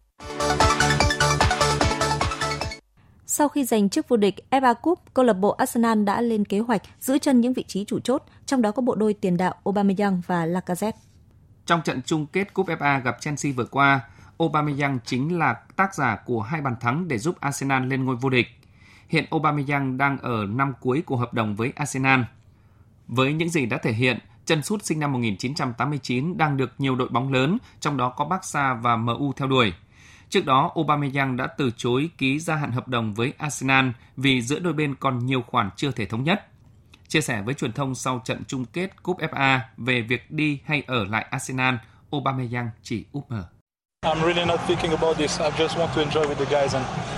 [3.37, 6.59] Sau khi giành chức vô địch FA Cup, câu lạc bộ Arsenal đã lên kế
[6.59, 9.55] hoạch giữ chân những vị trí chủ chốt, trong đó có bộ đôi tiền đạo
[9.65, 10.91] Aubameyang và Lacazette.
[11.65, 14.01] Trong trận chung kết Cúp FA gặp Chelsea vừa qua,
[14.37, 18.29] Aubameyang chính là tác giả của hai bàn thắng để giúp Arsenal lên ngôi vô
[18.29, 18.47] địch.
[19.07, 22.21] Hiện Aubameyang đang ở năm cuối của hợp đồng với Arsenal.
[23.07, 27.09] Với những gì đã thể hiện, chân sút sinh năm 1989 đang được nhiều đội
[27.09, 29.73] bóng lớn, trong đó có Barca và MU theo đuổi–
[30.29, 33.85] Trước đó, Aubameyang đã từ chối ký gia hạn hợp đồng với Arsenal
[34.17, 36.47] vì giữa đôi bên còn nhiều khoản chưa thể thống nhất.
[37.07, 40.83] Chia sẻ với truyền thông sau trận chung kết Cúp FA về việc đi hay
[40.87, 41.75] ở lại Arsenal,
[42.11, 43.43] Aubameyang chỉ úp mở.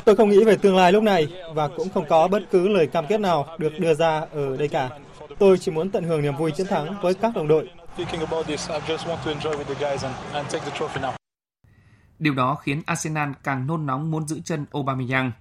[0.06, 2.88] Tôi không nghĩ về tương lai lúc này và cũng không có bất cứ lời
[2.88, 4.90] cam kết nào được đưa ra ở đây cả.
[5.40, 7.70] Tôi chỉ muốn tận hưởng niềm vui chiến thắng với các đồng đội
[12.20, 15.32] Điều đó khiến Arsenal càng nôn nóng muốn giữ chân Aubameyang.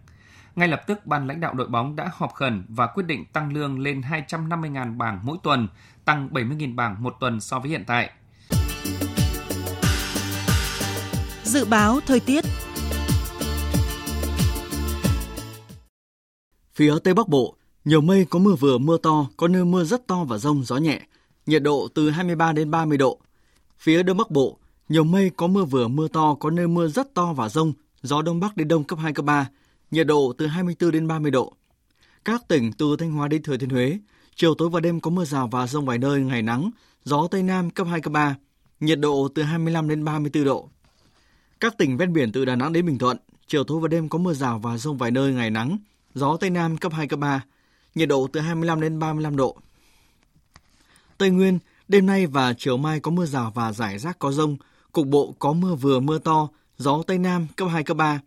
[0.57, 3.53] Ngay lập tức, ban lãnh đạo đội bóng đã họp khẩn và quyết định tăng
[3.53, 5.69] lương lên 250.000 bảng mỗi tuần,
[6.05, 8.11] tăng 70.000 bảng một tuần so với hiện tại.
[11.45, 12.45] Dự báo thời tiết
[16.75, 20.07] Phía Tây Bắc Bộ, nhiều mây có mưa vừa mưa to, có nơi mưa rất
[20.07, 21.01] to và rông gió nhẹ,
[21.47, 23.19] nhiệt độ từ 23 đến 30 độ.
[23.79, 24.59] Phía Đông Bắc Bộ,
[24.89, 27.73] nhiều mây có mưa vừa mưa to, có nơi mưa rất to và rông,
[28.03, 29.49] gió Đông Bắc đến Đông cấp 2, cấp 3,
[29.91, 31.53] nhiệt độ từ 24 đến 30 độ.
[32.25, 33.99] Các tỉnh từ Thanh Hóa đến Thừa Thiên Huế,
[34.35, 36.71] chiều tối và đêm có mưa rào và rông vài nơi, ngày nắng,
[37.05, 38.37] gió Tây Nam cấp 2, cấp 3,
[38.81, 40.69] nhiệt độ từ 25 đến 34 độ.
[41.61, 43.17] Các tỉnh ven biển từ Đà Nẵng đến Bình Thuận,
[43.47, 45.79] chiều tối và đêm có mưa rào và rông vài nơi, ngày nắng,
[46.15, 47.45] gió Tây Nam cấp 2, cấp 3,
[47.95, 49.57] nhiệt độ từ 25 đến 35 độ.
[51.19, 51.59] Tây Nguyên,
[51.89, 54.57] đêm nay và chiều mai có mưa rào và rải rác có rông,
[54.93, 58.21] cục bộ có mưa vừa mưa to, gió Tây Nam cấp 2, cấp 3,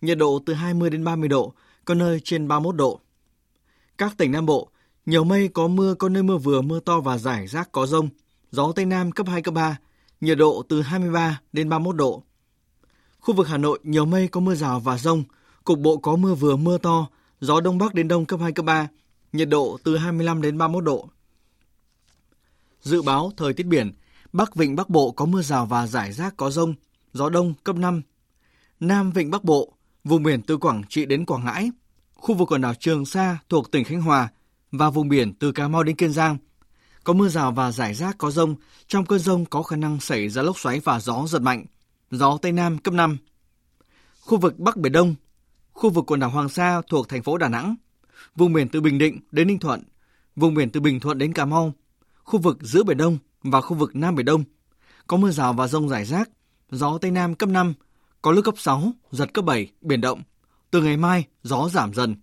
[0.00, 1.52] nhiệt độ từ 20 đến 30 độ,
[1.84, 3.00] có nơi trên 31 độ.
[3.98, 4.68] Các tỉnh Nam Bộ,
[5.06, 8.08] nhiều mây có mưa, có nơi mưa vừa mưa to và rải rác có rông,
[8.50, 9.76] gió Tây Nam cấp 2, cấp 3,
[10.20, 12.22] nhiệt độ từ 23 đến 31 độ.
[13.20, 15.24] Khu vực Hà Nội nhiều mây có mưa rào và rông,
[15.64, 17.08] cục bộ có mưa vừa mưa to,
[17.40, 18.88] gió Đông Bắc đến Đông cấp 2, cấp 3,
[19.32, 21.08] nhiệt độ từ 25 đến 31 độ.
[22.80, 23.92] Dự báo thời tiết biển,
[24.32, 26.74] Bắc Vịnh Bắc Bộ có mưa rào và rải rác có rông,
[27.12, 28.02] gió Đông cấp 5.
[28.80, 29.72] Nam Vịnh Bắc Bộ,
[30.04, 31.70] vùng biển từ Quảng Trị đến Quảng Ngãi,
[32.14, 34.28] khu vực quần đảo Trường Sa thuộc tỉnh Khánh Hòa
[34.72, 36.36] và vùng biển từ Cà Mau đến Kiên Giang.
[37.04, 38.54] Có mưa rào và rải rác có rông,
[38.86, 41.64] trong cơn rông có khả năng xảy ra lốc xoáy và gió giật mạnh,
[42.10, 43.16] gió Tây Nam cấp 5.
[44.20, 45.14] Khu vực Bắc Biển Đông,
[45.72, 47.76] khu vực quần đảo Hoàng Sa thuộc thành phố Đà Nẵng,
[48.36, 49.82] vùng biển từ Bình Định đến Ninh Thuận,
[50.36, 51.72] vùng biển từ Bình Thuận đến Cà Mau,
[52.24, 54.44] khu vực giữa Biển Đông và khu vực Nam Biển Đông.
[55.06, 56.30] Có mưa rào và rông rải rác,
[56.70, 57.74] gió Tây Nam cấp 5,
[58.22, 60.22] có lúc cấp 6, giật cấp 7, biển động.
[60.70, 62.16] Từ ngày mai, gió giảm dần.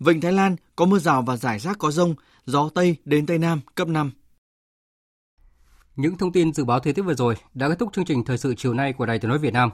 [0.00, 2.14] Vịnh Thái Lan có mưa rào và rải rác có rông,
[2.46, 4.10] gió Tây đến Tây Nam cấp 5.
[5.96, 8.38] Những thông tin dự báo thời tiết vừa rồi đã kết thúc chương trình thời
[8.38, 9.70] sự chiều nay của Đài Tiếng nói Việt Nam.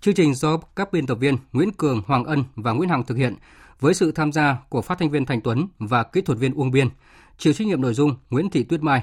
[0.00, 3.14] Chương trình do các biên tập viên Nguyễn Cường, Hoàng Ân và Nguyễn Hằng thực
[3.14, 3.34] hiện
[3.80, 6.70] với sự tham gia của phát thanh viên Thành Tuấn và kỹ thuật viên Uông
[6.70, 6.88] Biên.
[7.38, 9.02] Chịu trách nhiệm nội dung Nguyễn Thị Tuyết Mai.